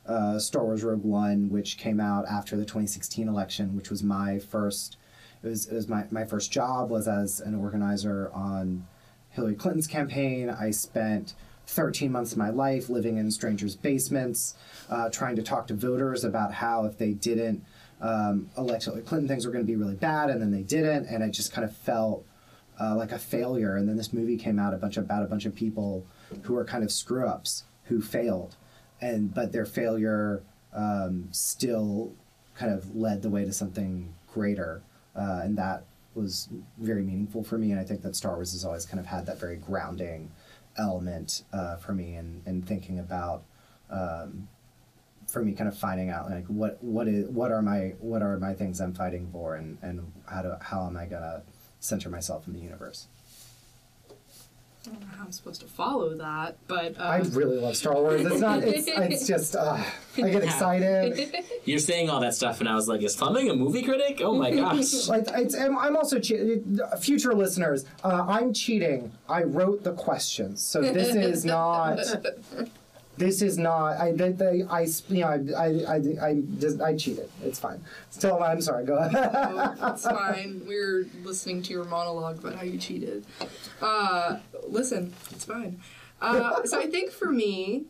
uh, 0.07 0.39
Star 0.39 0.65
Wars 0.65 0.83
Rogue 0.83 1.05
One, 1.05 1.51
which 1.51 1.79
came 1.79 2.01
out 2.01 2.27
after 2.27 2.57
the 2.57 2.65
2016 2.65 3.29
election, 3.29 3.77
which 3.77 3.91
was 3.91 4.03
my 4.03 4.39
first. 4.39 4.97
It 5.43 5.49
was, 5.49 5.67
it 5.67 5.75
was 5.75 5.89
my, 5.89 6.05
my 6.11 6.25
first 6.25 6.51
job 6.51 6.91
was 6.91 7.07
as 7.07 7.41
an 7.41 7.55
organizer 7.55 8.31
on 8.33 8.87
Hillary 9.31 9.55
Clinton's 9.55 9.87
campaign. 9.87 10.49
I 10.49 10.71
spent 10.71 11.35
13 11.67 12.11
months 12.11 12.33
of 12.33 12.39
my 12.39 12.51
life 12.51 12.89
living 12.89 13.19
in 13.19 13.31
strangers' 13.31 13.77
basements, 13.77 14.55
uh, 14.89 15.11
trying 15.11 15.37
to 15.37 15.43
talk 15.43 15.67
to 15.67 15.75
voters 15.75 16.25
about 16.25 16.55
how 16.55 16.85
if 16.87 16.97
they 16.99 17.13
didn't 17.13 17.65
um, 18.01 18.51
elect 18.57 18.85
Hillary 18.85 19.03
Clinton, 19.03 19.29
things 19.29 19.45
were 19.47 19.53
going 19.53 19.65
to 19.65 19.71
be 19.71 19.77
really 19.77 19.95
bad, 19.95 20.31
and 20.31 20.41
then 20.41 20.51
they 20.51 20.63
didn't, 20.63 21.07
and 21.07 21.23
I 21.23 21.29
just 21.29 21.53
kind 21.53 21.65
of 21.65 21.77
felt 21.77 22.25
uh, 22.81 22.95
like 22.97 23.13
a 23.13 23.19
failure. 23.19 23.77
And 23.77 23.89
then 23.89 23.97
this 23.97 24.13
movie 24.13 24.37
came 24.37 24.59
out 24.59 24.75
a 24.75 24.77
bunch 24.77 24.97
of, 24.97 25.05
about 25.05 25.23
a 25.23 25.27
bunch 25.27 25.47
of 25.47 25.55
people 25.55 26.07
who 26.43 26.55
were 26.55 26.65
kind 26.65 26.85
of 26.85 26.91
screw 26.91 27.27
ups 27.27 27.65
who 27.85 28.01
failed 28.01 28.57
and 29.01 29.35
but 29.35 29.53
their 29.53 29.67
failure 29.67 30.43
um, 30.73 31.29
still 31.33 32.13
kind 32.55 32.73
of 32.73 32.95
led 32.95 33.23
the 33.23 33.29
way 33.29 33.45
to 33.45 33.53
something 33.53 34.15
greater, 34.33 34.83
uh, 35.17 35.41
and 35.43 35.57
that 35.59 35.85
was 36.15 36.49
very 36.79 37.03
meaningful 37.03 37.43
for 37.43 37.59
me. 37.59 37.73
And 37.73 37.81
I 37.81 37.85
think 37.85 38.03
that 38.03 38.15
Star 38.15 38.35
Wars 38.35 38.53
has 38.53 38.65
always 38.65 38.87
kind 38.87 39.01
of 39.01 39.07
had 39.07 39.27
that 39.27 39.39
very 39.39 39.57
grounding 39.57 40.31
element 40.77 41.43
uh, 41.53 41.77
for 41.77 41.93
me, 41.93 42.15
and 42.15 42.47
in 42.47 42.63
thinking 42.63 42.99
about. 42.99 43.43
Um, 43.91 44.49
for 45.27 45.43
me, 45.43 45.53
kind 45.53 45.69
of 45.69 45.77
finding 45.77 46.11
out 46.11 46.31
like 46.31 46.47
what 46.47 46.83
what 46.83 47.09
is 47.09 47.29
what 47.29 47.51
are 47.51 47.63
my 47.63 47.95
what 47.99 48.23
are 48.23 48.39
my 48.39 48.53
things 48.55 48.81
I'm 48.81 48.93
fighting 48.93 49.29
for, 49.33 49.57
and 49.57 49.79
and 49.83 50.13
how 50.27 50.43
do 50.43 50.53
how 50.61 50.87
am 50.87 50.97
I 50.97 51.07
gonna 51.07 51.43
center 51.81 52.09
myself 52.09 52.47
in 52.47 52.53
the 52.53 52.61
universe. 52.61 53.09
I 54.87 54.91
don't 54.91 55.01
know 55.01 55.07
how 55.17 55.25
I'm 55.25 55.33
supposed 55.33 55.63
to 55.63 55.67
follow 55.67 56.15
that, 56.15 56.59
but 56.69 57.01
I 57.01 57.21
um, 57.21 57.31
really 57.31 57.59
love 57.59 57.75
Star 57.75 57.95
Wars. 57.95 58.21
It's 58.21 58.41
not. 58.41 58.63
It's, 58.63 58.87
it's 58.89 59.27
just. 59.27 59.57
Uh, 59.57 59.83
I 60.19 60.31
get 60.31 60.45
excited. 60.45 61.37
You're 61.65 61.79
saying 61.79 62.11
all 62.11 62.21
that 62.21 62.35
stuff, 62.35 62.61
and 62.61 62.69
I 62.69 62.75
was 62.75 62.87
like, 62.87 63.03
"Is 63.03 63.17
Fleming 63.17 63.49
a 63.49 63.55
movie 63.55 63.83
critic? 63.83 64.21
Oh 64.23 64.35
my 64.35 64.51
gosh!" 64.51 65.09
Like 65.09 65.27
it's, 65.29 65.55
I'm 65.57 65.79
I'm 65.79 65.97
also 65.97 66.21
che- 66.21 66.61
future 67.01 67.35
listeners. 67.35 67.87
Uh, 68.03 68.27
I'm 68.29 68.53
cheating. 68.53 69.13
I 69.29 69.45
wrote 69.45 69.85
the 69.85 69.93
questions, 69.93 70.61
so 70.61 70.83
this 70.83 71.15
is 71.15 71.45
not. 71.47 71.99
This 73.17 73.43
is 73.43 73.59
not. 73.59 74.01
I 74.01 74.13
they, 74.13 74.33
they 74.33 74.63
I 74.69 74.87
you 75.09 75.21
know 75.21 75.29
I 75.29 75.39
I 75.57 75.67
I, 75.67 76.27
I, 76.27 76.43
just, 76.59 76.81
I 76.81 76.97
cheated. 76.97 77.31
It's 77.43 77.59
fine. 77.59 77.83
Still, 78.11 78.43
I'm 78.43 78.61
sorry. 78.61 78.85
Go 78.85 78.97
ahead. 78.97 79.31
Oh, 79.35 79.93
it's 79.93 80.05
fine. 80.21 80.63
We're 80.67 81.07
listening 81.23 81.63
to 81.63 81.73
your 81.73 81.85
monologue 81.85 82.39
about 82.39 82.57
how 82.57 82.63
you 82.63 82.79
cheated. 82.79 83.25
Uh, 83.81 84.39
listen, 84.67 85.13
it's 85.31 85.45
fine. 85.45 85.81
Uh, 86.21 86.65
so 86.65 86.81
I 86.81 86.87
think 86.87 87.11
for 87.11 87.31
me, 87.31 87.85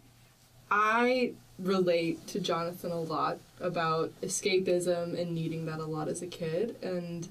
I 0.70 1.32
relate 1.58 2.26
to 2.26 2.40
Jonathan 2.40 2.90
a 2.90 3.00
lot 3.00 3.38
about 3.60 4.12
escapism 4.22 5.18
and 5.18 5.34
needing 5.34 5.66
that 5.66 5.78
a 5.78 5.84
lot 5.84 6.08
as 6.08 6.20
a 6.20 6.26
kid. 6.26 6.76
And 6.82 7.28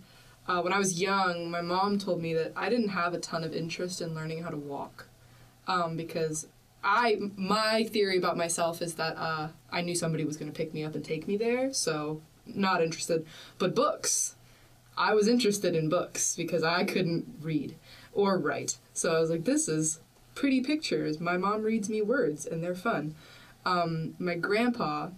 uh, 0.48 0.62
when 0.62 0.74
I 0.74 0.80
was 0.80 1.02
young, 1.02 1.52
my 1.52 1.62
mom 1.62 2.00
told 2.00 2.22
me 2.22 2.34
that 2.34 2.54
I 2.56 2.70
didn't 2.70 2.90
have 2.90 3.14
a 3.14 3.20
ton 3.20 3.44
of 3.44 3.54
interest 3.54 4.02
in 4.02 4.16
learning 4.16 4.44
how 4.44 4.50
to 4.50 4.58
walk 4.58 5.08
um, 5.68 5.98
because 5.98 6.48
I 6.84 7.18
my 7.36 7.84
theory 7.86 8.18
about 8.18 8.38
myself 8.38 8.82
is 8.82 8.96
that 8.96 9.16
uh, 9.18 9.50
I 9.72 9.82
knew 9.82 9.96
somebody 9.96 10.26
was 10.26 10.38
going 10.38 10.52
to 10.52 10.58
pick 10.58 10.74
me 10.74 10.84
up 10.84 10.96
and 10.96 11.04
take 11.04 11.28
me 11.28 11.38
there, 11.38 11.72
so 11.74 12.22
not 12.46 12.82
interested. 12.82 13.26
But 13.58 13.74
books, 13.74 14.36
I 14.98 15.14
was 15.14 15.28
interested 15.28 15.76
in 15.76 15.90
books 15.90 16.36
because 16.36 16.64
I 16.64 16.84
couldn't 16.84 17.26
read 17.42 17.76
or 18.14 18.38
write, 18.38 18.78
so 18.94 19.16
I 19.16 19.20
was 19.20 19.30
like, 19.30 19.46
this 19.46 19.68
is 19.68 20.02
pretty 20.36 20.62
pictures. 20.62 21.20
My 21.20 21.38
mom 21.38 21.64
reads 21.64 21.90
me 21.90 22.02
words, 22.02 22.46
and 22.46 22.64
they're 22.64 22.76
fun. 22.76 23.16
Um, 23.66 24.16
my 24.20 24.36
grandpa 24.36 25.10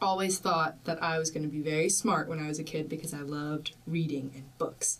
always 0.00 0.38
thought 0.38 0.84
that 0.84 1.02
I 1.02 1.18
was 1.18 1.30
going 1.30 1.42
to 1.42 1.48
be 1.48 1.60
very 1.60 1.88
smart 1.88 2.28
when 2.28 2.38
I 2.38 2.48
was 2.48 2.58
a 2.58 2.64
kid 2.64 2.88
because 2.88 3.14
I 3.14 3.20
loved 3.20 3.74
reading 3.86 4.32
and 4.34 4.58
books. 4.58 4.98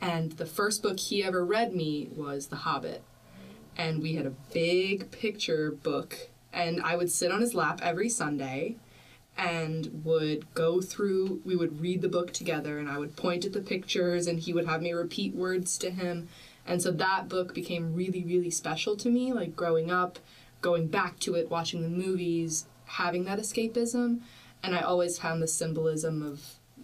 And 0.00 0.32
the 0.32 0.46
first 0.46 0.82
book 0.82 0.98
he 0.98 1.24
ever 1.24 1.44
read 1.44 1.74
me 1.74 2.08
was 2.14 2.46
The 2.46 2.56
Hobbit 2.56 3.02
and 3.78 4.02
we 4.02 4.16
had 4.16 4.26
a 4.26 4.34
big 4.52 5.10
picture 5.12 5.70
book 5.70 6.28
and 6.52 6.82
I 6.82 6.96
would 6.96 7.10
sit 7.10 7.30
on 7.30 7.40
his 7.40 7.54
lap 7.54 7.80
every 7.82 8.08
Sunday 8.08 8.76
and 9.36 10.02
would 10.04 10.52
go 10.54 10.80
through 10.80 11.40
we 11.44 11.54
would 11.54 11.80
read 11.80 12.02
the 12.02 12.08
book 12.08 12.32
together 12.32 12.78
and 12.78 12.88
I 12.88 12.98
would 12.98 13.16
point 13.16 13.44
at 13.44 13.52
the 13.52 13.60
pictures 13.60 14.26
and 14.26 14.40
he 14.40 14.52
would 14.52 14.66
have 14.66 14.82
me 14.82 14.92
repeat 14.92 15.34
words 15.34 15.78
to 15.78 15.90
him. 15.90 16.28
And 16.66 16.82
so 16.82 16.90
that 16.90 17.28
book 17.28 17.54
became 17.54 17.94
really 17.94 18.24
really 18.24 18.50
special 18.50 18.96
to 18.96 19.08
me 19.08 19.32
like 19.32 19.54
growing 19.54 19.90
up 19.90 20.18
going 20.60 20.88
back 20.88 21.20
to 21.20 21.34
it 21.34 21.48
watching 21.48 21.82
the 21.82 21.88
movies 21.88 22.66
having 22.86 23.24
that 23.24 23.38
escapism. 23.38 24.20
And 24.62 24.74
I 24.74 24.80
always 24.80 25.18
found 25.18 25.40
the 25.40 25.46
symbolism 25.46 26.20
of 26.20 26.42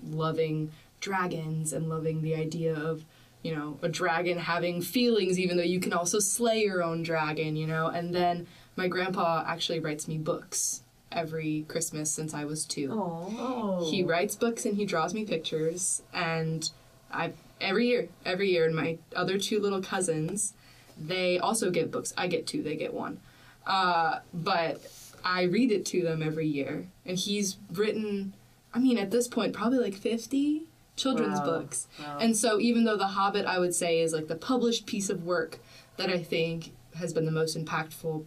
loving 0.09 0.71
dragons 1.01 1.73
and 1.73 1.89
loving 1.89 2.23
the 2.23 2.37
idea 2.37 2.75
of 2.75 3.05
you 3.45 3.55
know, 3.55 3.79
a 3.83 3.89
dragon 3.89 4.39
having 4.39 4.81
feelings, 4.81 5.39
even 5.39 5.59
though 5.59 5.63
you 5.63 5.79
can 5.79 5.93
also 5.93 6.19
slay 6.19 6.63
your 6.63 6.83
own 6.83 7.03
dragon, 7.03 7.55
you 7.55 7.67
know. 7.67 7.89
And 7.89 8.13
then 8.13 8.47
my 8.75 8.89
grandpa 8.89 9.45
actually 9.47 9.79
writes 9.81 10.09
me 10.09 10.17
books 10.17 10.83
every 11.13 11.67
Christmas 11.69 12.11
since 12.11 12.33
I 12.33 12.47
was 12.47 12.65
two. 12.65 12.89
Oh. 12.91 13.87
He 13.91 14.03
writes 14.03 14.35
books 14.35 14.65
and 14.65 14.77
he 14.77 14.87
draws 14.87 15.13
me 15.13 15.27
pictures, 15.27 16.03
and 16.13 16.69
I 17.13 17.35
every 17.61 17.89
year, 17.89 18.09
every 18.25 18.51
year, 18.51 18.65
and 18.65 18.75
my 18.75 18.97
other 19.15 19.39
two 19.39 19.61
little 19.61 19.83
cousins, 19.83 20.55
they 20.99 21.39
also 21.39 21.71
get 21.71 21.91
books. 21.91 22.15
I 22.17 22.29
get 22.29 22.47
two, 22.47 22.63
they 22.63 22.77
get 22.77 22.95
one. 22.95 23.21
Uh, 23.67 24.21
but 24.33 24.81
I 25.23 25.43
read 25.43 25.71
it 25.71 25.85
to 25.87 26.03
them 26.03 26.23
every 26.23 26.47
year. 26.47 26.87
And 27.05 27.19
he's 27.19 27.59
written, 27.73 28.33
I 28.73 28.79
mean, 28.79 28.99
at 28.99 29.11
this 29.11 29.29
point, 29.29 29.53
probably 29.53 29.79
like 29.79 29.95
50 29.95 30.63
children's 30.97 31.39
Wow. 31.41 31.45
books. 31.47 31.89
Wow. 32.01 32.19
And 32.21 32.37
so, 32.37 32.61
even 32.61 32.85
though 32.85 32.97
The 32.97 33.09
Hobbit, 33.09 33.47
I 33.47 33.59
would 33.59 33.75
say, 33.75 34.01
is 34.01 34.13
like 34.13 34.29
the 34.29 34.37
published 34.37 34.87
piece 34.87 35.11
of 35.11 35.25
work 35.25 35.59
that 35.97 36.11
I 36.11 36.19
think 36.23 36.73
has 36.97 37.13
been 37.13 37.25
the 37.25 37.33
most 37.33 37.57
impactful, 37.57 38.25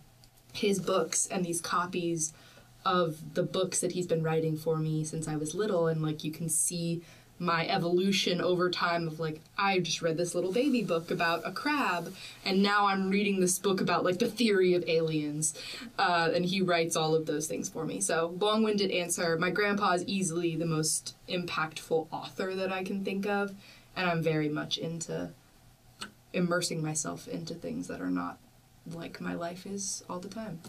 his 0.53 0.80
books 0.80 1.27
and 1.27 1.45
these 1.45 1.62
copies 1.62 2.34
of 2.86 3.34
the 3.34 3.43
books 3.43 3.80
that 3.80 3.91
he's 3.93 4.08
been 4.08 4.23
writing 4.23 4.56
for 4.58 4.77
me 4.77 5.03
since 5.03 5.27
I 5.27 5.36
was 5.36 5.53
little, 5.56 5.88
and 5.88 6.01
like 6.01 6.23
you 6.23 6.32
can 6.32 6.49
see 6.49 7.01
my 7.39 7.67
evolution 7.67 8.41
over 8.41 8.69
time 8.69 9.08
of 9.08 9.19
like 9.19 9.41
I 9.58 9.80
just 9.80 10.02
read 10.02 10.17
this 10.17 10.34
little 10.34 10.52
baby 10.52 10.82
book 10.84 11.12
about 11.12 11.41
a 11.45 11.52
crab, 11.52 12.13
and 12.43 12.63
now 12.63 12.88
I'm 12.88 13.10
reading 13.10 13.39
this 13.39 13.60
book 13.60 13.80
about 13.80 14.04
like 14.04 14.19
the 14.19 14.30
theory 14.30 14.73
of 14.73 14.84
aliens, 14.88 15.54
uh, 16.00 16.30
and 16.34 16.45
he 16.45 16.62
writes 16.62 16.95
all 16.95 17.15
of 17.15 17.26
those 17.26 17.47
things 17.47 17.69
for 17.69 17.86
me. 17.86 18.02
So 18.02 18.36
long-winded 18.39 18.91
answer: 18.91 19.38
my 19.38 19.52
grandpa 19.52 19.91
is 19.91 20.06
easily 20.06 20.56
the 20.56 20.65
most 20.65 21.15
impactful 21.30 22.08
author 22.12 22.56
that 22.56 22.71
I 22.71 22.84
can 22.84 23.04
think 23.04 23.28
of, 23.28 23.54
and 23.95 24.10
I'm 24.10 24.23
very 24.23 24.50
much 24.50 24.78
into 24.78 25.30
immersing 26.34 26.84
myself 26.84 27.28
into 27.28 27.54
things 27.54 27.88
that 27.88 28.02
are 28.02 28.12
not 28.12 28.38
like 28.93 29.19
my 29.19 29.34
life 29.34 29.65
is 29.65 30.04
all 30.10 30.19
the 30.19 30.30
time. 30.30 30.60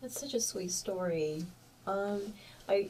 That's 0.00 0.20
such 0.20 0.34
a 0.34 0.40
sweet 0.40 0.72
story. 0.72 1.44
Um, 1.86 2.34
I 2.68 2.88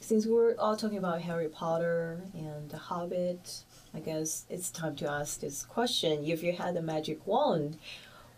since 0.00 0.26
we're 0.26 0.54
all 0.56 0.76
talking 0.76 0.98
about 0.98 1.20
Harry 1.22 1.48
Potter 1.48 2.20
and 2.34 2.70
The 2.70 2.78
Hobbit, 2.78 3.62
I 3.94 4.00
guess 4.00 4.44
it's 4.48 4.70
time 4.70 4.96
to 4.96 5.10
ask 5.10 5.40
this 5.40 5.64
question. 5.64 6.24
If 6.24 6.42
you 6.42 6.52
had 6.52 6.76
a 6.76 6.82
magic 6.82 7.26
wand, 7.26 7.78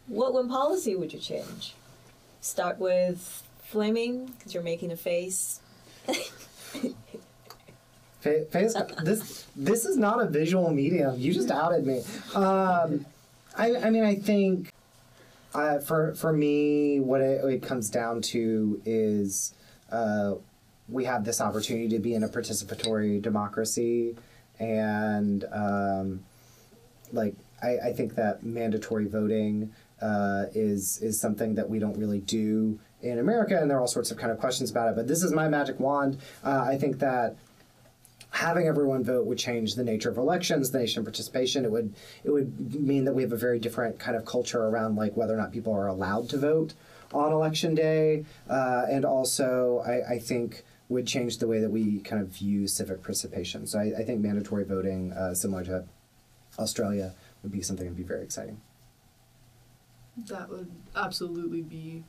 what 0.07 0.33
one 0.33 0.49
policy 0.49 0.95
would 0.97 1.13
you 1.13 1.19
change? 1.19 1.75
Start 2.41 2.79
with 2.79 3.43
Fleming, 3.63 4.27
because 4.27 4.55
you're 4.55 4.63
making 4.63 4.91
a 4.91 4.97
face. 4.97 5.61
Fa- 8.21 8.45
Face, 8.47 8.75
this 9.03 9.47
this 9.57 9.85
is 9.85 9.97
not 9.97 10.21
a 10.21 10.27
visual 10.27 10.71
medium. 10.71 11.19
You 11.19 11.33
just 11.33 11.51
outed 11.51 11.87
me. 11.87 12.03
Um, 12.35 13.07
I, 13.57 13.77
I 13.77 13.91
mean, 13.91 14.05
I 14.05 14.17
think 14.17 14.73
uh, 15.55 15.79
for 15.79 16.15
for 16.15 16.33
me, 16.33 17.01
what 17.01 17.21
it, 17.21 17.45
it 17.45 17.63
comes 17.63 17.89
down 17.89 18.21
to 18.23 18.81
is 18.85 19.55
uh, 19.91 20.35
we 20.91 21.05
have 21.05 21.25
this 21.25 21.41
opportunity 21.41 21.89
to 21.89 21.99
be 21.99 22.15
in 22.15 22.23
a 22.23 22.29
participatory 22.29 23.21
democracy, 23.21 24.17
and 24.59 25.45
um, 25.53 26.25
like 27.13 27.35
I, 27.63 27.79
I 27.89 27.93
think 27.93 28.15
that 28.17 28.43
mandatory 28.43 29.07
voting 29.07 29.73
uh, 30.01 30.47
is 30.55 30.99
is 31.03 31.21
something 31.21 31.55
that 31.55 31.69
we 31.69 31.79
don't 31.79 31.97
really 31.99 32.21
do 32.21 32.79
in 33.03 33.19
America, 33.19 33.59
and 33.59 33.71
there 33.71 33.79
are 33.79 33.81
all 33.81 33.87
sorts 33.87 34.11
of 34.11 34.19
kind 34.19 34.33
of 34.33 34.39
questions 34.39 34.71
about 34.71 34.91
it. 34.91 34.97
But 34.97 35.09
this 35.09 35.23
is 35.23 35.33
my 35.33 35.49
magic 35.49 35.81
wand. 35.81 36.19
Uh, 36.45 36.65
I 36.67 36.77
think 36.77 36.99
that 36.99 37.37
having 38.31 38.67
everyone 38.67 39.03
vote 39.03 39.27
would 39.27 39.39
change 39.39 39.75
the 39.75 39.85
nature 39.85 40.09
of 40.09 40.17
elections, 40.17 40.71
the 40.71 40.79
nation 40.79 41.05
participation. 41.05 41.65
It 41.65 41.71
would 41.71 41.95
it 42.25 42.31
would 42.31 42.81
mean 42.81 43.05
that 43.05 43.13
we 43.13 43.23
have 43.23 43.33
a 43.33 43.37
very 43.37 43.59
different 43.59 43.99
kind 43.99 44.17
of 44.17 44.25
culture 44.25 44.63
around 44.63 44.97
like 44.97 45.17
whether 45.17 45.35
or 45.35 45.39
not 45.39 45.53
people 45.53 45.73
are 45.75 45.87
allowed 45.87 46.29
to 46.31 46.39
vote 46.39 46.75
on 47.13 47.33
election 47.33 47.75
day, 47.75 48.25
uh, 48.49 48.87
and 48.89 49.05
also 49.05 49.83
I, 49.85 50.15
I 50.15 50.19
think 50.19 50.63
would 50.91 51.07
change 51.07 51.39
the 51.39 51.47
way 51.47 51.61
that 51.61 51.71
we 51.71 52.01
kind 52.01 52.21
of 52.21 52.29
view 52.29 52.67
civic 52.67 53.01
participation. 53.03 53.67
So 53.67 53.79
I, 53.79 53.93
I 54.01 54.05
think 54.05 54.21
mandatory 54.21 54.65
voting, 54.65 55.13
uh, 55.13 55.33
similar 55.35 55.65
to 55.65 55.85
Australia, 56.59 57.15
would 57.43 57.53
be 57.53 57.63
something 57.63 57.87
that'd 57.87 57.97
be 57.97 58.03
very 58.03 58.23
exciting. 58.23 58.61
That 60.27 60.51
would 60.51 60.71
absolutely 60.95 61.63
be 61.63 62.03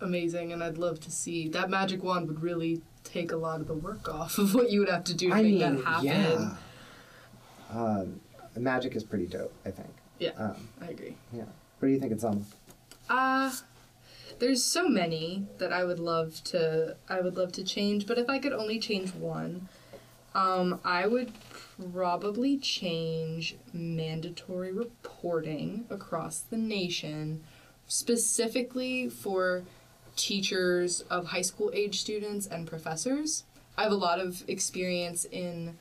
amazing, 0.00 0.52
and 0.52 0.62
I'd 0.64 0.78
love 0.78 1.00
to 1.00 1.10
see 1.10 1.48
that 1.48 1.68
magic 1.68 2.02
wand 2.02 2.28
would 2.28 2.40
really 2.42 2.80
take 3.04 3.32
a 3.32 3.36
lot 3.36 3.60
of 3.60 3.66
the 3.66 3.74
work 3.74 4.08
off 4.08 4.38
of 4.38 4.54
what 4.54 4.70
you 4.70 4.80
would 4.80 4.88
have 4.88 5.04
to 5.04 5.14
do 5.14 5.28
to 5.28 5.34
I 5.34 5.42
make 5.42 5.58
mean, 5.58 5.76
that 5.76 5.84
happen. 5.84 6.06
yeah. 6.06 6.54
Um, 7.72 8.20
magic 8.56 8.94
is 8.96 9.04
pretty 9.04 9.26
dope. 9.26 9.52
I 9.66 9.70
think. 9.70 9.90
Yeah, 10.18 10.30
Um, 10.38 10.68
I 10.80 10.86
agree. 10.90 11.16
yeah. 11.32 11.44
What 11.78 11.88
do 11.88 11.94
you 11.94 11.98
think, 12.00 12.18
Selma? 12.20 12.42
Uh 13.08 13.50
there's 14.40 14.64
so 14.64 14.88
many 14.88 15.46
that 15.58 15.72
I 15.72 15.84
would 15.84 16.00
love 16.00 16.42
to 16.44 16.96
I 17.08 17.20
would 17.20 17.36
love 17.36 17.52
to 17.52 17.64
change, 17.64 18.06
but 18.06 18.18
if 18.18 18.28
I 18.28 18.38
could 18.38 18.52
only 18.52 18.78
change 18.78 19.14
one, 19.14 19.68
um, 20.34 20.80
I 20.84 21.06
would 21.06 21.32
probably 21.92 22.56
change 22.56 23.56
mandatory 23.72 24.72
reporting 24.72 25.84
across 25.90 26.40
the 26.40 26.56
nation, 26.56 27.44
specifically 27.86 29.08
for 29.08 29.62
teachers 30.16 31.02
of 31.02 31.26
high 31.26 31.42
school 31.42 31.70
age 31.72 32.00
students 32.00 32.46
and 32.46 32.66
professors. 32.66 33.44
I 33.76 33.84
have 33.84 33.92
a 33.92 33.96
lot 33.96 34.20
of 34.20 34.42
experience 34.48 35.24
in 35.24 35.78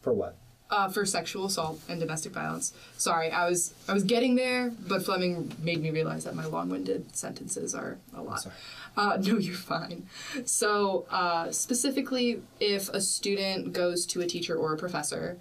For 0.00 0.12
what? 0.12 0.36
Uh, 0.72 0.88
for 0.88 1.04
sexual 1.04 1.44
assault 1.44 1.78
and 1.88 2.00
domestic 2.00 2.32
violence. 2.32 2.72
Sorry, 2.96 3.30
I 3.30 3.48
was 3.48 3.74
I 3.86 3.92
was 3.92 4.02
getting 4.02 4.34
there, 4.36 4.72
but 4.88 5.04
Fleming 5.04 5.52
made 5.62 5.82
me 5.82 5.90
realize 5.90 6.24
that 6.24 6.34
my 6.34 6.46
long-winded 6.46 7.14
sentences 7.14 7.74
are 7.74 7.98
a 8.16 8.22
lot. 8.22 8.40
sorry. 8.40 8.54
Uh, 8.96 9.18
no, 9.20 9.36
you're 9.36 9.54
fine. 9.54 10.06
So 10.46 11.06
uh, 11.10 11.52
specifically, 11.52 12.42
if 12.58 12.88
a 12.88 13.02
student 13.02 13.74
goes 13.74 14.06
to 14.06 14.22
a 14.22 14.26
teacher 14.26 14.56
or 14.56 14.72
a 14.72 14.78
professor 14.78 15.38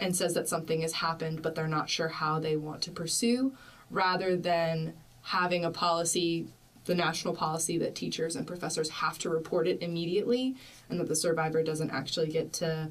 and 0.00 0.16
says 0.16 0.34
that 0.34 0.48
something 0.48 0.80
has 0.80 0.94
happened, 0.94 1.42
but 1.42 1.54
they're 1.54 1.68
not 1.68 1.88
sure 1.88 2.08
how 2.08 2.40
they 2.40 2.56
want 2.56 2.82
to 2.82 2.90
pursue, 2.90 3.52
rather 3.88 4.36
than 4.36 4.94
having 5.22 5.64
a 5.64 5.70
policy 5.70 6.48
the 6.84 6.94
national 6.96 7.32
policy 7.32 7.78
that 7.78 7.94
teachers 7.94 8.34
and 8.34 8.44
professors 8.44 8.88
have 8.90 9.16
to 9.16 9.30
report 9.30 9.68
it 9.68 9.80
immediately 9.80 10.56
and 10.90 10.98
that 10.98 11.06
the 11.06 11.14
survivor 11.14 11.62
doesn't 11.62 11.92
actually 11.92 12.26
get 12.26 12.52
to 12.52 12.90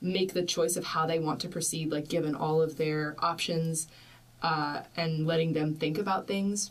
make 0.00 0.32
the 0.32 0.42
choice 0.42 0.76
of 0.76 0.84
how 0.84 1.06
they 1.06 1.18
want 1.18 1.40
to 1.40 1.48
proceed, 1.48 1.90
like 1.90 2.08
given 2.08 2.34
all 2.34 2.60
of 2.60 2.76
their 2.76 3.16
options 3.18 3.88
uh, 4.42 4.82
and 4.96 5.26
letting 5.26 5.52
them 5.52 5.74
think 5.74 5.98
about 5.98 6.26
things, 6.26 6.70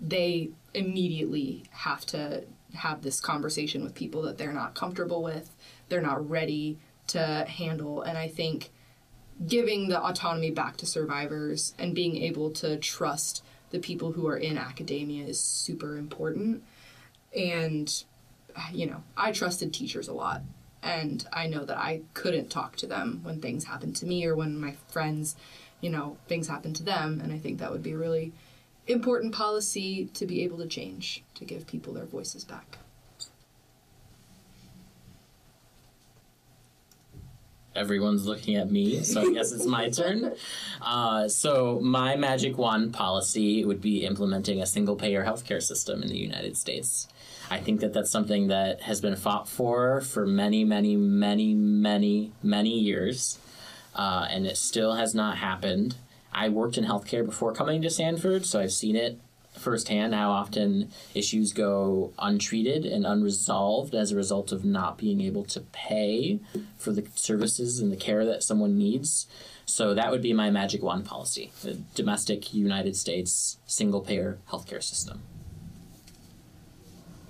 they 0.00 0.50
immediately 0.74 1.64
have 1.70 2.04
to 2.06 2.44
have 2.74 3.02
this 3.02 3.20
conversation 3.20 3.82
with 3.82 3.94
people 3.94 4.22
that 4.22 4.36
they're 4.36 4.52
not 4.52 4.74
comfortable 4.74 5.22
with, 5.22 5.54
they're 5.88 6.02
not 6.02 6.28
ready 6.28 6.78
to 7.06 7.46
handle. 7.48 8.02
And 8.02 8.18
I 8.18 8.28
think 8.28 8.70
giving 9.46 9.88
the 9.88 10.02
autonomy 10.02 10.50
back 10.50 10.76
to 10.78 10.86
survivors 10.86 11.74
and 11.78 11.94
being 11.94 12.16
able 12.16 12.50
to 12.50 12.76
trust 12.76 13.42
the 13.70 13.78
people 13.78 14.12
who 14.12 14.26
are 14.26 14.36
in 14.36 14.58
academia 14.58 15.24
is 15.24 15.40
super 15.40 15.96
important. 15.96 16.62
And, 17.34 17.92
you 18.72 18.86
know, 18.86 19.02
I 19.16 19.32
trusted 19.32 19.72
teachers 19.72 20.08
a 20.08 20.12
lot 20.14 20.42
and 20.86 21.26
I 21.32 21.48
know 21.48 21.64
that 21.64 21.76
I 21.76 22.02
couldn't 22.14 22.48
talk 22.48 22.76
to 22.76 22.86
them 22.86 23.20
when 23.24 23.40
things 23.40 23.64
happened 23.64 23.96
to 23.96 24.06
me 24.06 24.24
or 24.24 24.36
when 24.36 24.58
my 24.58 24.74
friends, 24.88 25.34
you 25.80 25.90
know, 25.90 26.16
things 26.28 26.46
happened 26.46 26.76
to 26.76 26.84
them. 26.84 27.20
And 27.22 27.32
I 27.32 27.38
think 27.38 27.58
that 27.58 27.72
would 27.72 27.82
be 27.82 27.92
a 27.92 27.98
really 27.98 28.32
important 28.86 29.34
policy 29.34 30.08
to 30.14 30.26
be 30.26 30.44
able 30.44 30.58
to 30.58 30.66
change 30.66 31.24
to 31.34 31.44
give 31.44 31.66
people 31.66 31.92
their 31.92 32.04
voices 32.04 32.44
back. 32.44 32.78
Everyone's 37.74 38.24
looking 38.24 38.56
at 38.56 38.70
me, 38.70 39.02
so 39.02 39.20
I 39.20 39.32
guess 39.34 39.52
it's 39.52 39.66
my 39.66 39.90
turn. 39.90 40.34
Uh, 40.80 41.28
so, 41.28 41.78
my 41.80 42.16
magic 42.16 42.56
wand 42.56 42.94
policy 42.94 43.66
would 43.66 43.82
be 43.82 44.06
implementing 44.06 44.62
a 44.62 44.66
single 44.66 44.96
payer 44.96 45.26
healthcare 45.26 45.62
system 45.62 46.02
in 46.02 46.08
the 46.08 46.16
United 46.16 46.56
States. 46.56 47.06
I 47.50 47.58
think 47.58 47.80
that 47.80 47.92
that's 47.92 48.10
something 48.10 48.48
that 48.48 48.82
has 48.82 49.00
been 49.00 49.16
fought 49.16 49.48
for 49.48 50.00
for 50.00 50.26
many, 50.26 50.64
many, 50.64 50.96
many, 50.96 51.54
many, 51.54 52.32
many 52.42 52.78
years, 52.78 53.38
uh, 53.94 54.26
and 54.28 54.46
it 54.46 54.56
still 54.56 54.94
has 54.94 55.14
not 55.14 55.38
happened. 55.38 55.96
I 56.32 56.48
worked 56.48 56.76
in 56.76 56.84
healthcare 56.84 57.24
before 57.24 57.52
coming 57.52 57.82
to 57.82 57.90
Sanford, 57.90 58.44
so 58.44 58.60
I've 58.60 58.72
seen 58.72 58.96
it 58.96 59.20
firsthand 59.58 60.14
how 60.14 60.30
often 60.30 60.90
issues 61.14 61.52
go 61.52 62.12
untreated 62.18 62.84
and 62.84 63.06
unresolved 63.06 63.94
as 63.94 64.12
a 64.12 64.16
result 64.16 64.52
of 64.52 64.64
not 64.64 64.98
being 64.98 65.20
able 65.20 65.44
to 65.44 65.60
pay 65.72 66.38
for 66.76 66.92
the 66.92 67.06
services 67.14 67.80
and 67.80 67.90
the 67.90 67.96
care 67.96 68.26
that 68.26 68.42
someone 68.42 68.76
needs. 68.76 69.26
So 69.64 69.94
that 69.94 70.10
would 70.10 70.20
be 70.22 70.32
my 70.32 70.50
magic 70.50 70.82
wand 70.82 71.06
policy: 71.06 71.52
the 71.62 71.74
domestic 71.94 72.52
United 72.52 72.96
States 72.96 73.58
single 73.66 74.00
payer 74.00 74.38
healthcare 74.50 74.82
system. 74.82 75.22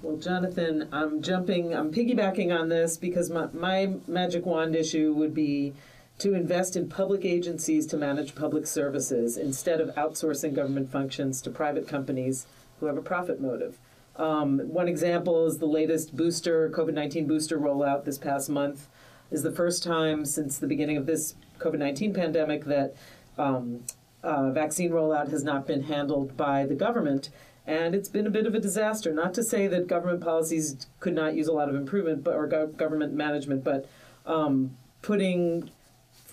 Well, 0.07 0.19
Jonathan, 0.19 0.89
I'm 0.93 1.21
jumping, 1.21 1.75
I'm 1.75 1.93
piggybacking 1.93 2.57
on 2.57 2.69
this 2.69 2.97
because 2.97 3.29
my, 3.29 3.49
my 3.53 3.95
magic 4.07 4.47
wand 4.47 4.77
issue 4.77 5.13
would 5.13 5.35
be 5.35 5.73
to 6.21 6.33
invest 6.33 6.77
in 6.77 6.89
public 6.89 7.25
agencies 7.25 7.87
to 7.89 7.97
manage 7.97 8.37
public 8.37 8.69
services 8.69 9.37
instead 9.37 9.81
of 9.81 9.93
outsourcing 9.97 10.55
government 10.55 10.93
functions 10.93 11.43
to 11.43 11.51
private 11.51 11.89
companies 11.89 12.47
who 12.79 12.87
have 12.87 12.97
a 12.97 13.03
profit 13.03 13.41
motive. 13.41 13.79
Um, 14.15 14.61
one 14.69 14.87
example 14.87 15.45
is 15.45 15.59
the 15.59 15.67
latest 15.67 16.17
booster, 16.17 16.71
COVID 16.71 16.95
19 16.95 17.27
booster 17.27 17.59
rollout 17.59 18.05
this 18.05 18.17
past 18.17 18.49
month, 18.49 18.87
is 19.33 19.43
the 19.43 19.51
first 19.51 19.83
time 19.83 20.25
since 20.25 20.57
the 20.57 20.69
beginning 20.69 20.99
of 20.99 21.07
this 21.07 21.35
COVID 21.59 21.81
19 21.81 22.15
pandemic 22.15 22.65
that 22.67 22.95
um, 23.39 23.83
uh, 24.23 24.53
vaccine 24.53 24.93
rollout 24.93 25.33
has 25.33 25.43
not 25.43 25.67
been 25.67 25.83
handled 25.83 26.37
by 26.37 26.65
the 26.65 26.77
government. 26.77 27.29
And 27.67 27.95
it's 27.95 28.09
been 28.09 28.27
a 28.27 28.31
bit 28.31 28.47
of 28.47 28.55
a 28.55 28.61
disaster. 28.61 29.13
Not 29.13 29.35
to 29.35 29.43
say 29.43 29.67
that 29.67 29.87
government 29.87 30.23
policies 30.23 30.87
could 31.01 31.15
not 31.15 31.35
use 31.35 31.49
a 31.49 31.53
lot 31.53 31.69
of 31.69 31.75
improvement, 31.75 32.23
but 32.23 32.35
or 32.35 32.49
gov- 32.49 32.77
government 32.77 33.13
management, 33.15 33.65
but 33.65 33.89
um, 34.25 34.77
putting 35.03 35.71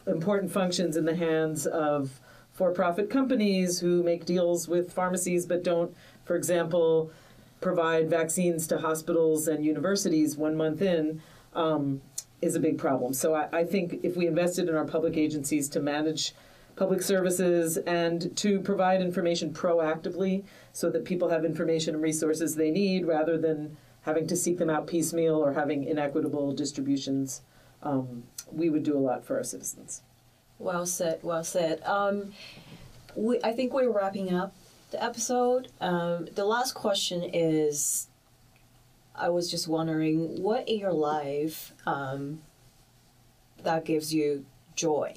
important 0.05 0.51
functions 0.51 0.97
in 0.97 1.05
the 1.05 1.15
hands 1.15 1.65
of 1.65 2.19
for-profit 2.51 3.09
companies 3.09 3.79
who 3.79 4.03
make 4.03 4.25
deals 4.25 4.67
with 4.67 4.93
pharmacies 4.93 5.45
but 5.45 5.63
don't, 5.63 5.95
for 6.25 6.35
example, 6.35 7.11
provide 7.61 8.09
vaccines 8.09 8.67
to 8.67 8.77
hospitals 8.77 9.47
and 9.47 9.65
universities 9.65 10.37
one 10.37 10.55
month 10.55 10.81
in. 10.81 11.21
Um, 11.53 12.01
is 12.43 12.55
a 12.55 12.59
big 12.59 12.77
problem. 12.77 13.13
So 13.13 13.33
I, 13.33 13.47
I 13.53 13.63
think 13.63 14.01
if 14.03 14.15
we 14.17 14.27
invested 14.27 14.67
in 14.67 14.75
our 14.75 14.85
public 14.85 15.15
agencies 15.15 15.69
to 15.69 15.79
manage 15.79 16.33
public 16.75 17.01
services 17.01 17.77
and 17.77 18.35
to 18.37 18.59
provide 18.59 19.01
information 19.01 19.53
proactively 19.53 20.43
so 20.71 20.89
that 20.89 21.05
people 21.05 21.29
have 21.29 21.45
information 21.45 21.93
and 21.93 22.03
resources 22.03 22.55
they 22.55 22.71
need 22.71 23.05
rather 23.05 23.37
than 23.37 23.77
having 24.01 24.27
to 24.27 24.35
seek 24.35 24.57
them 24.57 24.69
out 24.69 24.87
piecemeal 24.87 25.35
or 25.35 25.53
having 25.53 25.83
inequitable 25.83 26.51
distributions, 26.51 27.41
um, 27.83 28.23
we 28.51 28.69
would 28.69 28.83
do 28.83 28.97
a 28.97 28.99
lot 28.99 29.23
for 29.23 29.37
our 29.37 29.43
citizens. 29.43 30.01
Well 30.59 30.85
said. 30.85 31.19
Well 31.21 31.43
said. 31.43 31.81
Um, 31.83 32.33
we, 33.15 33.39
I 33.43 33.53
think 33.53 33.73
we're 33.73 33.91
wrapping 33.91 34.33
up 34.33 34.55
the 34.91 35.03
episode. 35.03 35.69
Um, 35.79 36.27
the 36.35 36.45
last 36.45 36.73
question 36.73 37.23
is 37.23 38.07
I 39.15 39.29
was 39.29 39.49
just 39.49 39.67
wondering 39.67 40.41
what 40.41 40.67
in 40.67 40.79
your 40.79 40.93
life 40.93 41.73
um, 41.85 42.41
that 43.63 43.85
gives 43.85 44.13
you 44.13 44.45
joy? 44.75 45.15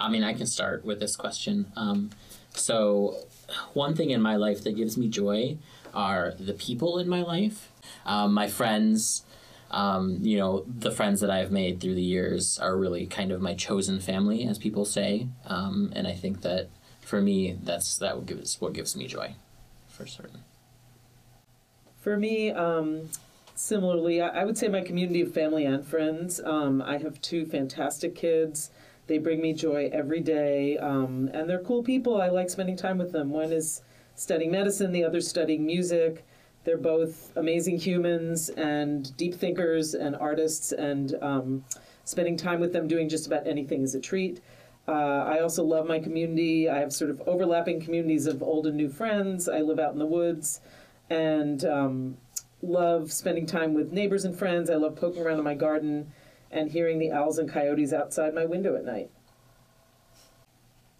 I 0.00 0.08
mean, 0.08 0.24
I 0.24 0.32
can 0.32 0.46
start 0.46 0.84
with 0.84 0.98
this 0.98 1.14
question. 1.16 1.70
Um, 1.76 2.10
so, 2.54 3.26
one 3.74 3.94
thing 3.94 4.10
in 4.10 4.22
my 4.22 4.36
life 4.36 4.64
that 4.64 4.76
gives 4.76 4.96
me 4.96 5.08
joy 5.08 5.58
are 5.94 6.34
the 6.38 6.54
people 6.54 6.98
in 6.98 7.08
my 7.08 7.22
life, 7.22 7.70
um, 8.06 8.32
my 8.34 8.48
friends. 8.48 9.24
Um, 9.72 10.18
you 10.22 10.36
know, 10.36 10.64
the 10.66 10.90
friends 10.90 11.20
that 11.20 11.30
I've 11.30 11.52
made 11.52 11.80
through 11.80 11.94
the 11.94 12.02
years 12.02 12.58
are 12.58 12.76
really 12.76 13.06
kind 13.06 13.30
of 13.30 13.40
my 13.40 13.54
chosen 13.54 14.00
family, 14.00 14.44
as 14.44 14.58
people 14.58 14.84
say. 14.84 15.28
Um, 15.46 15.92
and 15.94 16.08
I 16.08 16.12
think 16.14 16.40
that 16.40 16.70
for 17.00 17.20
me, 17.20 17.56
that's 17.62 17.96
that 17.98 18.16
what 18.16 18.26
gives 18.26 18.60
what 18.60 18.72
gives 18.72 18.96
me 18.96 19.06
joy, 19.06 19.34
for 19.88 20.06
certain. 20.06 20.42
For 22.00 22.16
me, 22.16 22.50
um, 22.50 23.10
similarly, 23.54 24.20
I, 24.20 24.40
I 24.40 24.44
would 24.44 24.58
say 24.58 24.68
my 24.68 24.80
community 24.80 25.20
of 25.20 25.32
family 25.32 25.66
and 25.66 25.86
friends. 25.86 26.40
Um, 26.40 26.82
I 26.82 26.98
have 26.98 27.20
two 27.20 27.46
fantastic 27.46 28.14
kids. 28.16 28.70
They 29.10 29.18
bring 29.18 29.40
me 29.40 29.52
joy 29.52 29.90
every 29.92 30.20
day, 30.20 30.78
um, 30.78 31.28
and 31.34 31.50
they're 31.50 31.64
cool 31.64 31.82
people. 31.82 32.22
I 32.22 32.28
like 32.28 32.48
spending 32.48 32.76
time 32.76 32.96
with 32.96 33.10
them. 33.10 33.30
One 33.30 33.50
is 33.50 33.82
studying 34.14 34.52
medicine, 34.52 34.92
the 34.92 35.02
other's 35.02 35.26
studying 35.26 35.66
music. 35.66 36.24
They're 36.62 36.78
both 36.78 37.36
amazing 37.36 37.78
humans 37.78 38.50
and 38.50 39.16
deep 39.16 39.34
thinkers 39.34 39.94
and 39.94 40.14
artists, 40.14 40.70
and 40.70 41.16
um, 41.20 41.64
spending 42.04 42.36
time 42.36 42.60
with 42.60 42.72
them 42.72 42.86
doing 42.86 43.08
just 43.08 43.26
about 43.26 43.48
anything 43.48 43.82
is 43.82 43.96
a 43.96 44.00
treat. 44.00 44.40
Uh, 44.86 45.24
I 45.24 45.40
also 45.40 45.64
love 45.64 45.88
my 45.88 45.98
community. 45.98 46.68
I 46.68 46.78
have 46.78 46.92
sort 46.92 47.10
of 47.10 47.20
overlapping 47.26 47.80
communities 47.80 48.28
of 48.28 48.44
old 48.44 48.68
and 48.68 48.76
new 48.76 48.88
friends. 48.88 49.48
I 49.48 49.58
live 49.58 49.80
out 49.80 49.92
in 49.92 49.98
the 49.98 50.06
woods 50.06 50.60
and 51.10 51.64
um, 51.64 52.16
love 52.62 53.10
spending 53.10 53.46
time 53.46 53.74
with 53.74 53.90
neighbors 53.90 54.24
and 54.24 54.38
friends. 54.38 54.70
I 54.70 54.76
love 54.76 54.94
poking 54.94 55.20
around 55.20 55.38
in 55.38 55.44
my 55.44 55.54
garden 55.54 56.12
and 56.50 56.70
hearing 56.70 56.98
the 56.98 57.12
owls 57.12 57.38
and 57.38 57.50
coyotes 57.50 57.92
outside 57.92 58.34
my 58.34 58.44
window 58.44 58.76
at 58.76 58.84
night. 58.84 59.10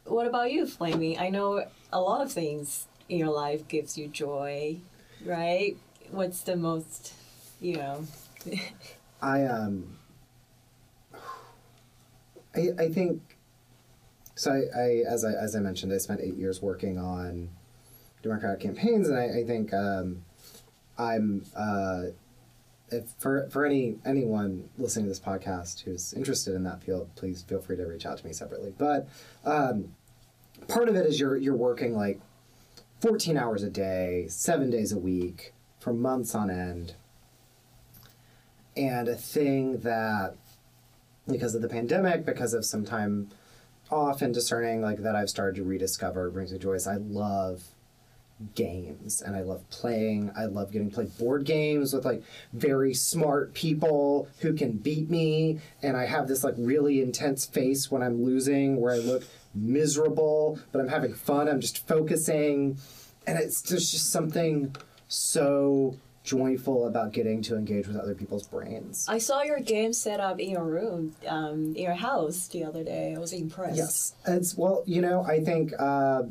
What 0.05 0.27
about 0.27 0.51
you, 0.51 0.65
Flamey? 0.65 1.21
I 1.21 1.29
know 1.29 1.65
a 1.93 2.01
lot 2.01 2.21
of 2.21 2.33
things 2.33 2.87
in 3.09 3.19
your 3.19 3.31
life 3.31 3.67
gives 3.69 3.99
you 3.99 4.09
joy, 4.09 4.79
right? 5.25 5.77
What's 6.11 6.41
the 6.43 6.57
most, 6.57 7.15
you 7.61 7.77
know? 7.77 8.07
I 9.23 9.45
um 9.45 9.99
I 12.55 12.69
I 12.79 12.89
think 12.89 13.21
so 14.35 14.53
I, 14.53 14.79
I 14.79 14.89
as 15.09 15.25
I 15.25 15.33
as 15.33 15.55
I 15.55 15.61
mentioned 15.61 15.93
I 15.93 15.99
spent 15.99 16.21
eight 16.21 16.37
years 16.37 16.63
working 16.63 16.99
on 16.99 17.51
Democratic 18.23 18.61
campaigns 18.61 19.09
and 19.09 19.19
I, 19.19 19.41
I 19.41 19.45
think 19.45 19.73
um, 19.73 20.25
I'm 20.99 21.45
uh, 21.57 22.03
if 22.91 23.11
for 23.19 23.49
for 23.51 23.65
any 23.65 23.97
anyone 24.05 24.69
listening 24.79 25.07
to 25.07 25.09
this 25.11 25.21
podcast 25.21 25.83
who's 25.83 26.13
interested 26.13 26.55
in 26.55 26.65
that 26.65 26.83
field, 26.83 27.11
please 27.17 27.43
feel 27.43 27.61
free 27.61 27.77
to 27.77 27.85
reach 27.87 28.07
out 28.07 28.19
to 28.19 28.27
me 28.27 28.33
separately. 28.33 28.73
But 28.77 29.09
um, 29.45 29.95
part 30.69 30.89
of 30.89 30.97
it 30.97 31.07
is 31.07 31.21
you're 31.21 31.37
you're 31.37 31.57
working 31.57 31.97
like 31.97 32.21
14 33.01 33.37
hours 33.37 33.63
a 33.63 33.71
day, 33.71 34.27
seven 34.29 34.71
days 34.71 34.93
a 34.93 34.99
week 34.99 35.55
for 35.79 35.93
months 35.93 36.35
on 36.35 36.51
end. 36.51 36.95
And 38.77 39.09
a 39.09 39.17
thing 39.17 39.79
that, 39.79 40.37
because 41.27 41.55
of 41.55 41.63
the 41.63 41.69
pandemic, 41.69 42.25
because 42.25 42.55
of 42.55 42.65
some 42.65 42.85
time 42.85 43.31
off 43.91 44.23
and 44.23 44.33
discerning, 44.33 44.81
like 44.81 44.99
that 44.99 45.17
I've 45.17 45.31
started 45.31 45.57
to 45.57 45.65
rediscover 45.65 46.31
brings 46.31 46.53
me 46.53 46.59
joy 46.59 46.77
I 46.87 46.97
love 46.97 47.63
games 48.55 49.21
and 49.21 49.37
I 49.37 49.43
love 49.43 49.69
playing. 49.71 50.33
I 50.37 50.47
love 50.47 50.73
getting 50.73 50.91
to 50.91 50.95
play 50.95 51.07
board 51.19 51.45
games 51.45 51.93
with 51.93 52.05
like 52.05 52.23
very 52.53 52.95
smart 52.95 53.55
people 53.55 54.29
who 54.41 54.55
can 54.55 54.73
beat 54.73 55.11
me. 55.11 55.61
And 55.83 55.97
I 55.97 56.07
have 56.07 56.29
this 56.29 56.45
like 56.45 56.55
really 56.57 57.01
intense 57.01 57.47
face 57.47 57.91
when 57.91 58.03
I'm 58.03 58.25
losing 58.25 58.81
where 58.81 58.95
I 58.95 58.99
look 58.99 59.25
miserable, 59.55 60.59
but 60.73 60.81
I'm 60.81 60.89
having 60.89 61.15
fun. 61.15 61.49
I'm 61.49 61.61
just 61.61 61.87
focusing. 61.87 62.79
And 63.27 63.39
it's 63.39 63.61
there's 63.63 63.91
just 63.91 64.11
something 64.11 64.75
so 65.09 65.97
joyful 66.23 66.87
about 66.87 67.13
getting 67.13 67.43
to 67.43 67.57
engage 67.57 67.87
with 67.87 67.97
other 67.97 68.15
people's 68.15 68.47
brains. 68.47 69.07
I 69.09 69.19
saw 69.19 69.43
your 69.43 69.59
game 69.59 69.93
set 69.93 70.21
up 70.21 70.39
in 70.39 70.51
your 70.51 70.65
room, 70.65 71.15
um, 71.27 71.75
in 71.75 71.83
your 71.83 71.95
house 71.95 72.49
the 72.49 72.65
other 72.65 72.85
day. 72.85 73.15
I 73.17 73.19
was 73.19 73.33
impressed. 73.33 73.77
Yes, 73.77 74.15
it's 74.27 74.57
well, 74.57 74.83
you 74.87 75.01
know, 75.01 75.23
I 75.25 75.41
think 75.41 75.73
uh, 75.79 76.25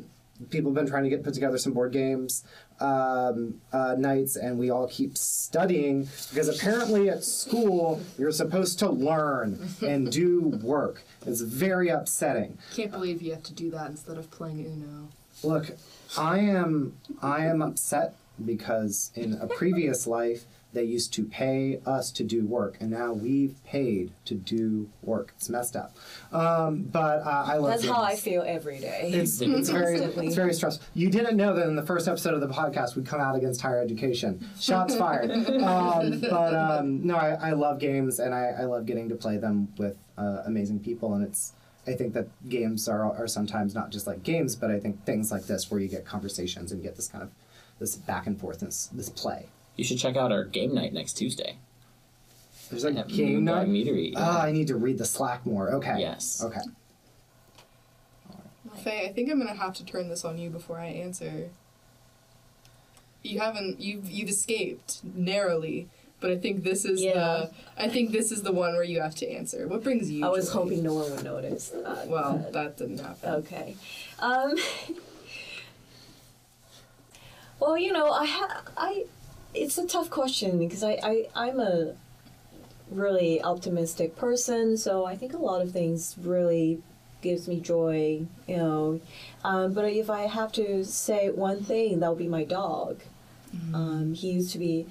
people 0.48 0.70
have 0.70 0.76
been 0.76 0.88
trying 0.88 1.04
to 1.04 1.10
get 1.10 1.22
put 1.22 1.34
together 1.34 1.58
some 1.58 1.72
board 1.72 1.92
games 1.92 2.44
um, 2.80 3.60
uh, 3.72 3.94
nights, 3.98 4.36
and 4.36 4.58
we 4.58 4.70
all 4.70 4.88
keep 4.88 5.18
studying 5.18 6.08
because 6.30 6.48
apparently 6.48 7.10
at 7.10 7.22
school 7.24 8.00
you're 8.18 8.32
supposed 8.32 8.78
to 8.78 8.90
learn 8.90 9.68
and 9.82 10.10
do 10.10 10.40
work. 10.62 11.02
It's 11.26 11.42
very 11.42 11.88
upsetting. 11.88 12.58
Can't 12.74 12.90
believe 12.90 13.20
you 13.20 13.32
have 13.32 13.42
to 13.44 13.52
do 13.52 13.70
that 13.72 13.90
instead 13.90 14.16
of 14.16 14.30
playing 14.30 14.64
Uno. 14.64 15.08
Look, 15.42 15.76
I 16.16 16.38
am 16.38 16.96
I 17.20 17.44
am 17.44 17.60
upset 17.62 18.14
because 18.44 19.12
in 19.14 19.34
a 19.34 19.46
previous 19.46 20.06
life 20.06 20.44
they 20.72 20.84
used 20.84 21.12
to 21.14 21.24
pay 21.24 21.80
us 21.84 22.10
to 22.12 22.22
do 22.22 22.46
work, 22.46 22.76
and 22.80 22.90
now 22.90 23.12
we've 23.12 23.56
paid 23.64 24.12
to 24.26 24.34
do 24.34 24.88
work. 25.02 25.32
It's 25.36 25.48
messed 25.48 25.74
up. 25.74 25.96
Um, 26.32 26.82
but 26.82 27.22
uh, 27.26 27.44
I 27.46 27.56
love 27.56 27.70
That's 27.70 27.86
how 27.86 28.02
I 28.02 28.16
feel 28.16 28.42
every 28.46 28.78
day. 28.78 29.10
It's, 29.12 29.40
it's 29.40 29.68
very 29.68 29.98
it's 29.98 30.34
very 30.34 30.54
stressful. 30.54 30.86
You 30.94 31.10
didn't 31.10 31.36
know 31.36 31.54
that 31.54 31.66
in 31.66 31.76
the 31.76 31.82
first 31.82 32.06
episode 32.08 32.34
of 32.34 32.40
the 32.40 32.48
podcast 32.48 32.94
we 32.94 33.02
come 33.02 33.20
out 33.20 33.34
against 33.34 33.60
higher 33.60 33.80
education. 33.80 34.46
Shots 34.60 34.96
fired. 34.96 35.30
um, 35.62 36.20
but 36.20 36.54
um, 36.54 37.06
no, 37.06 37.16
I, 37.16 37.50
I 37.50 37.52
love 37.52 37.78
games 37.78 38.20
and 38.20 38.34
I, 38.34 38.54
I 38.60 38.64
love 38.64 38.86
getting 38.86 39.08
to 39.08 39.16
play 39.16 39.36
them 39.36 39.72
with 39.76 39.96
uh, 40.16 40.42
amazing 40.46 40.80
people. 40.80 41.14
And 41.14 41.24
it's 41.24 41.52
I 41.86 41.94
think 41.94 42.14
that 42.14 42.28
games 42.48 42.88
are 42.88 43.02
are 43.02 43.26
sometimes 43.26 43.74
not 43.74 43.90
just 43.90 44.06
like 44.06 44.22
games, 44.22 44.54
but 44.54 44.70
I 44.70 44.78
think 44.78 45.04
things 45.04 45.32
like 45.32 45.46
this 45.46 45.70
where 45.70 45.80
you 45.80 45.88
get 45.88 46.04
conversations 46.04 46.70
and 46.72 46.82
get 46.82 46.96
this 46.96 47.08
kind 47.08 47.24
of 47.24 47.30
this 47.78 47.96
back 47.96 48.26
and 48.26 48.38
forth 48.38 48.60
this 48.60 48.86
this 48.92 49.08
play. 49.08 49.48
You 49.80 49.84
should 49.84 49.96
check 49.98 50.14
out 50.14 50.30
our 50.30 50.44
game 50.44 50.74
night 50.74 50.92
next 50.92 51.14
Tuesday. 51.14 51.56
There's 52.68 52.84
a 52.84 52.88
At 52.92 53.08
game 53.08 53.40
Moondog 53.40 53.44
night. 53.44 53.68
Meadery. 53.68 54.12
Ah, 54.14 54.42
I 54.42 54.52
need 54.52 54.66
to 54.66 54.76
read 54.76 54.98
the 54.98 55.06
Slack 55.06 55.46
more. 55.46 55.70
Okay. 55.76 55.98
Yes. 56.00 56.42
Okay. 56.44 56.60
Faye, 58.84 59.06
I 59.08 59.12
think 59.14 59.30
I'm 59.30 59.38
gonna 59.38 59.54
have 59.54 59.72
to 59.76 59.84
turn 59.86 60.10
this 60.10 60.22
on 60.22 60.36
you 60.36 60.50
before 60.50 60.78
I 60.78 60.88
answer. 60.88 61.48
You 63.22 63.40
haven't 63.40 63.80
you've 63.80 64.10
you've 64.10 64.28
escaped 64.28 65.00
narrowly, 65.02 65.88
but 66.20 66.30
I 66.30 66.36
think 66.36 66.62
this 66.62 66.84
is 66.84 67.00
Yeah. 67.02 67.14
the 67.14 67.50
I 67.78 67.88
think 67.88 68.12
this 68.12 68.30
is 68.30 68.42
the 68.42 68.52
one 68.52 68.74
where 68.74 68.84
you 68.84 69.00
have 69.00 69.14
to 69.16 69.26
answer. 69.30 69.66
What 69.66 69.82
brings 69.82 70.10
you? 70.10 70.26
I 70.26 70.28
was 70.28 70.48
joy? 70.52 70.58
hoping 70.60 70.82
no 70.82 70.92
one 70.92 71.10
would 71.10 71.24
notice. 71.24 71.72
Uh, 71.72 72.04
Well, 72.06 72.46
that 72.52 72.76
didn't 72.76 72.98
happen. 72.98 73.30
Okay. 73.36 73.76
Um, 74.18 74.56
well, 77.58 77.78
you 77.78 77.92
know, 77.94 78.10
I 78.12 78.26
ha- 78.26 78.62
I 78.76 79.04
it's 79.54 79.78
a 79.78 79.86
tough 79.86 80.10
question 80.10 80.58
because 80.58 80.82
I, 80.82 80.98
I 81.02 81.28
I'm 81.34 81.60
a 81.60 81.94
really 82.90 83.42
optimistic 83.42 84.16
person, 84.16 84.76
so 84.76 85.04
I 85.04 85.16
think 85.16 85.32
a 85.32 85.38
lot 85.38 85.62
of 85.62 85.72
things 85.72 86.16
really 86.20 86.82
gives 87.22 87.46
me 87.46 87.60
joy, 87.60 88.26
you 88.46 88.56
know. 88.56 89.00
Um, 89.44 89.72
but 89.74 89.84
if 89.84 90.10
I 90.10 90.22
have 90.22 90.52
to 90.52 90.84
say 90.84 91.30
one 91.30 91.62
thing, 91.62 92.00
that 92.00 92.08
would 92.08 92.18
be 92.18 92.28
my 92.28 92.44
dog. 92.44 93.00
Um, 93.74 94.14
he 94.14 94.30
used 94.30 94.52
to 94.52 94.58
be, 94.58 94.86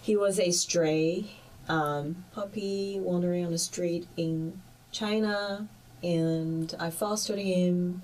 he 0.00 0.16
was 0.16 0.40
a 0.40 0.50
stray 0.50 1.26
um, 1.68 2.24
puppy 2.32 2.98
wandering 2.98 3.44
on 3.44 3.52
the 3.52 3.58
street 3.58 4.08
in 4.16 4.60
China, 4.90 5.68
and 6.02 6.74
I 6.80 6.90
fostered 6.90 7.38
him 7.38 8.02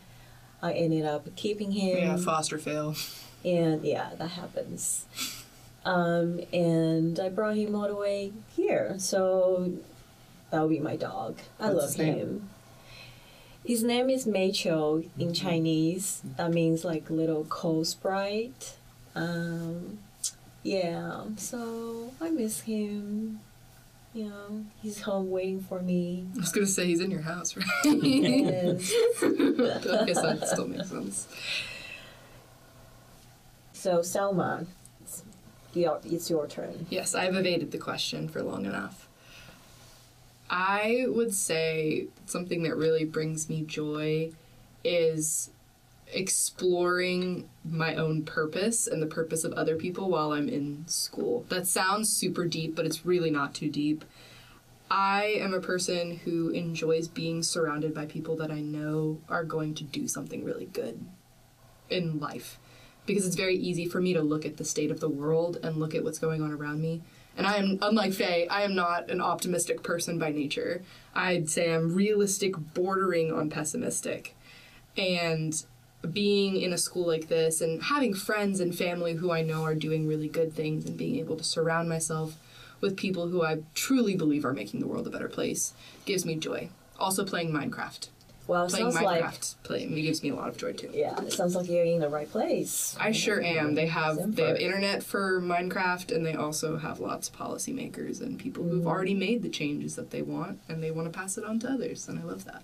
I 0.63 0.73
ended 0.73 1.05
up 1.05 1.35
keeping 1.37 1.73
him. 1.73 1.99
Yeah, 1.99 2.17
foster 2.17 2.59
fail. 2.59 2.95
and 3.45 3.85
yeah, 3.85 4.11
that 4.19 4.31
happens. 4.31 5.05
Um, 5.87 6.41
and 6.53 7.21
I 7.21 7.29
brought 7.29 7.55
him 7.57 7.77
all 7.77 7.87
the 7.87 7.95
way 7.95 8.33
here, 8.57 8.97
so 8.99 9.73
that'll 10.51 10.69
be 10.69 10.81
my 10.81 10.97
dog. 10.97 11.39
I 11.61 11.71
What's 11.71 11.97
love 11.97 12.07
his 12.07 12.17
him. 12.17 12.49
His 13.65 13.85
name 13.85 14.11
is 14.11 14.27
Mei 14.27 14.51
Chou 14.51 15.09
in 15.17 15.33
Chinese. 15.33 16.23
That 16.37 16.51
means 16.53 16.85
like 16.85 17.09
little 17.09 17.45
coal 17.45 17.85
sprite. 17.85 18.75
Um, 19.15 19.99
yeah, 20.65 21.23
so 21.37 22.13
I 22.21 22.31
miss 22.31 22.63
him. 22.63 23.39
You 24.13 24.25
know, 24.31 24.65
he's 24.83 25.03
home 25.03 25.31
waiting 25.31 25.61
for 25.61 25.81
me. 25.81 26.27
I 26.35 26.41
was 26.41 26.51
gonna 26.51 26.67
say 26.67 26.87
he's 26.87 27.01
in 27.01 27.13
your 27.13 27.21
house, 27.21 27.57
right? 27.57 27.67
Yes. 27.85 28.93
I 29.23 30.05
guess 30.05 30.21
that 30.21 30.49
still 30.51 30.67
makes 30.67 30.91
sense. 30.91 31.29
so 33.73 34.03
Selma, 34.03 34.67
your, 35.77 36.01
it's 36.05 36.31
your 36.31 36.47
turn. 36.47 36.87
Yes, 36.91 37.15
I've 37.15 37.35
evaded 37.35 37.71
the 37.71 37.79
question 37.79 38.29
for 38.29 38.43
long 38.43 38.65
enough. 38.67 39.09
I 40.49 41.07
would 41.09 41.35
say 41.35 42.07
something 42.27 42.63
that 42.63 42.77
really 42.77 43.05
brings 43.05 43.49
me 43.49 43.63
joy 43.63 44.33
is 44.85 45.51
exploring 46.13 47.49
my 47.65 47.97
own 47.97 48.23
purpose 48.23 48.87
and 48.87 49.03
the 49.03 49.07
purpose 49.07 49.43
of 49.43 49.53
other 49.53 49.77
people 49.77 50.09
while 50.09 50.33
I'm 50.33 50.49
in 50.49 50.87
school. 50.87 51.45
That 51.49 51.67
sounds 51.67 52.13
super 52.13 52.47
deep, 52.47 52.77
but 52.77 52.87
it's 52.87 53.05
really 53.05 53.31
not 53.31 53.55
too 53.55 53.69
deep. 53.69 54.05
I 54.89 55.35
am 55.39 55.53
a 55.53 55.61
person 55.61 56.19
who 56.19 56.51
enjoys 56.51 57.09
being 57.09 57.43
surrounded 57.43 57.93
by 57.93 58.07
people 58.07 58.37
that 58.37 58.53
I 58.53 58.61
know 58.61 59.19
are 59.29 59.43
going 59.43 59.75
to 59.75 59.85
do 59.85 60.07
something 60.07 60.45
really 60.45 60.67
good 60.67 61.05
in 61.91 62.21
life 62.21 62.59
because 63.07 63.27
it's 63.27 63.37
very 63.37 63.57
easy 63.57 63.87
for 63.87 64.01
me 64.01 64.13
to 64.13 64.21
look 64.21 64.45
at 64.45 64.57
the 64.57 64.65
state 64.65 64.91
of 64.91 65.01
the 65.01 65.09
world 65.09 65.59
and 65.63 65.77
look 65.77 65.95
at 65.95 66.05
what's 66.05 66.19
going 66.19 66.43
on 66.43 66.53
around 66.53 66.83
me. 66.83 67.03
And 67.37 67.47
I 67.47 67.57
am, 67.57 67.79
unlike 67.83 68.13
Faye, 68.13 68.49
I 68.49 68.63
am 68.63 68.75
not 68.75 69.11
an 69.11 69.21
optimistic 69.21 69.83
person 69.83 70.19
by 70.19 70.31
nature. 70.31 70.83
I'd 71.15 71.51
say 71.51 71.73
I'm 71.73 71.95
realistic, 71.95 72.55
bordering 72.75 73.33
on 73.33 73.51
pessimistic. 73.51 74.35
And 74.97 75.63
being 76.13 76.57
in 76.57 76.73
a 76.73 76.79
school 76.79 77.07
like 77.07 77.29
this 77.29 77.61
and 77.61 77.83
having 77.83 78.15
friends 78.15 78.61
and 78.61 78.77
family 78.77 79.15
who 79.15 79.31
I 79.31 79.43
know 79.43 79.65
are 79.65 79.75
doing 79.75 80.07
really 80.07 80.29
good 80.29 80.55
things 80.55 80.87
and 80.87 80.97
being 80.97 81.17
able 81.17 81.37
to 81.37 81.45
surround 81.45 81.89
myself 81.89 82.37
with 82.81 82.97
people 82.97 83.29
who 83.29 83.43
I 83.43 83.63
truly 83.75 84.17
believe 84.17 84.45
are 84.45 84.53
making 84.53 84.81
the 84.81 84.87
world 84.87 85.07
a 85.07 85.11
better 85.11 85.29
place 85.29 85.73
gives 86.05 86.25
me 86.25 86.37
joy. 86.37 86.69
Also, 86.99 87.25
playing 87.25 87.53
Minecraft. 87.53 88.09
Well, 88.49 88.67
it 88.67 88.71
Playing 88.71 88.93
sounds 88.93 89.05
like 89.05 89.23
Minecraft 89.25 89.55
playing 89.65 89.95
gives 89.97 90.23
me 90.23 90.29
a 90.31 90.35
lot 90.37 90.49
of 90.49 90.57
joy 90.57 90.73
too. 90.73 90.91
yeah, 90.95 91.21
it 91.21 91.33
sounds 91.33 91.57
like 91.57 91.69
you're 91.69 91.85
in 91.85 91.99
the 91.99 92.09
right 92.09 92.31
place. 92.31 92.97
I 93.01 93.11
sure 93.13 93.43
am. 93.43 93.75
They 93.75 93.87
have 93.87 94.17
Simple. 94.17 94.33
they 94.33 94.49
have 94.49 94.57
internet 94.59 95.03
for 95.03 95.41
Minecraft, 95.41 96.15
and 96.15 96.25
they 96.25 96.35
also 96.35 96.77
have 96.77 97.01
lots 97.01 97.29
of 97.29 97.37
policymakers 97.37 98.21
and 98.21 98.39
people 98.39 98.63
who've 98.65 98.87
already 98.87 99.15
made 99.15 99.43
the 99.43 99.49
changes 99.49 99.97
that 99.97 100.11
they 100.11 100.23
want, 100.23 100.61
and 100.69 100.83
they 100.83 100.91
want 100.93 101.13
to 101.13 101.19
pass 101.19 101.37
it 101.37 101.45
on 101.45 101.59
to 101.61 101.69
others, 101.71 102.07
and 102.09 102.19
I 102.19 102.23
love 102.23 102.45
that. 102.45 102.63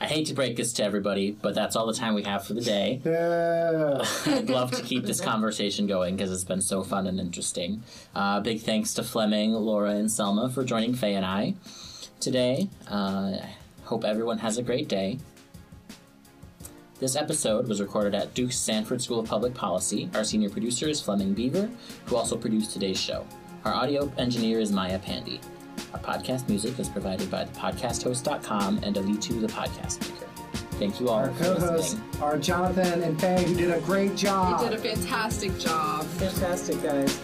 I 0.00 0.06
hate 0.06 0.26
to 0.26 0.34
break 0.34 0.56
this 0.56 0.72
to 0.74 0.84
everybody, 0.84 1.30
but 1.30 1.54
that's 1.54 1.76
all 1.76 1.86
the 1.86 1.92
time 1.94 2.14
we 2.14 2.24
have 2.24 2.44
for 2.44 2.54
the 2.54 2.60
day. 2.60 3.00
Yeah. 3.04 4.04
I'd 4.26 4.50
love 4.50 4.72
to 4.72 4.82
keep 4.82 5.04
this 5.04 5.20
conversation 5.20 5.86
going 5.86 6.16
because 6.16 6.32
it's 6.32 6.42
been 6.44 6.60
so 6.60 6.82
fun 6.82 7.06
and 7.06 7.20
interesting. 7.20 7.82
Uh, 8.14 8.40
big 8.40 8.60
thanks 8.62 8.94
to 8.94 9.04
Fleming, 9.04 9.52
Laura, 9.52 9.90
and 9.90 10.10
Selma 10.10 10.50
for 10.50 10.64
joining 10.64 10.94
Faye 10.94 11.14
and 11.14 11.24
I 11.26 11.54
today. 12.18 12.68
Uh, 12.90 13.36
I 13.42 13.54
hope 13.92 14.04
everyone 14.06 14.38
has 14.38 14.56
a 14.56 14.62
great 14.62 14.88
day. 14.88 15.18
This 16.98 17.14
episode 17.14 17.68
was 17.68 17.78
recorded 17.78 18.14
at 18.14 18.32
Duke's 18.32 18.56
Sanford 18.56 19.02
School 19.02 19.20
of 19.20 19.26
Public 19.28 19.52
Policy. 19.52 20.08
Our 20.14 20.24
senior 20.24 20.48
producer 20.48 20.88
is 20.88 20.98
Fleming 20.98 21.34
Beaver, 21.34 21.68
who 22.06 22.16
also 22.16 22.38
produced 22.38 22.72
today's 22.72 22.98
show. 22.98 23.26
Our 23.66 23.74
audio 23.74 24.10
engineer 24.16 24.60
is 24.60 24.72
Maya 24.72 24.98
Pandy. 24.98 25.42
Our 25.92 26.00
podcast 26.00 26.48
music 26.48 26.78
is 26.78 26.88
provided 26.88 27.30
by 27.30 27.44
thepodcasthost.com 27.44 28.80
and 28.82 28.96
Alitu 28.96 29.42
the 29.42 29.46
Podcast 29.46 30.00
Maker. 30.08 30.26
Thank 30.78 30.98
you 30.98 31.10
all 31.10 31.18
Our 31.18 31.32
for 31.32 31.44
co-hosts 31.44 31.94
listening. 31.96 32.22
are 32.22 32.38
Jonathan 32.38 33.02
and 33.02 33.20
Faye, 33.20 33.44
who 33.44 33.54
did 33.54 33.72
a 33.72 33.80
great 33.82 34.16
job. 34.16 34.62
You 34.62 34.70
did 34.70 34.78
a 34.78 34.82
fantastic 34.82 35.58
job. 35.58 36.06
Fantastic, 36.06 36.82
guys. 36.82 37.20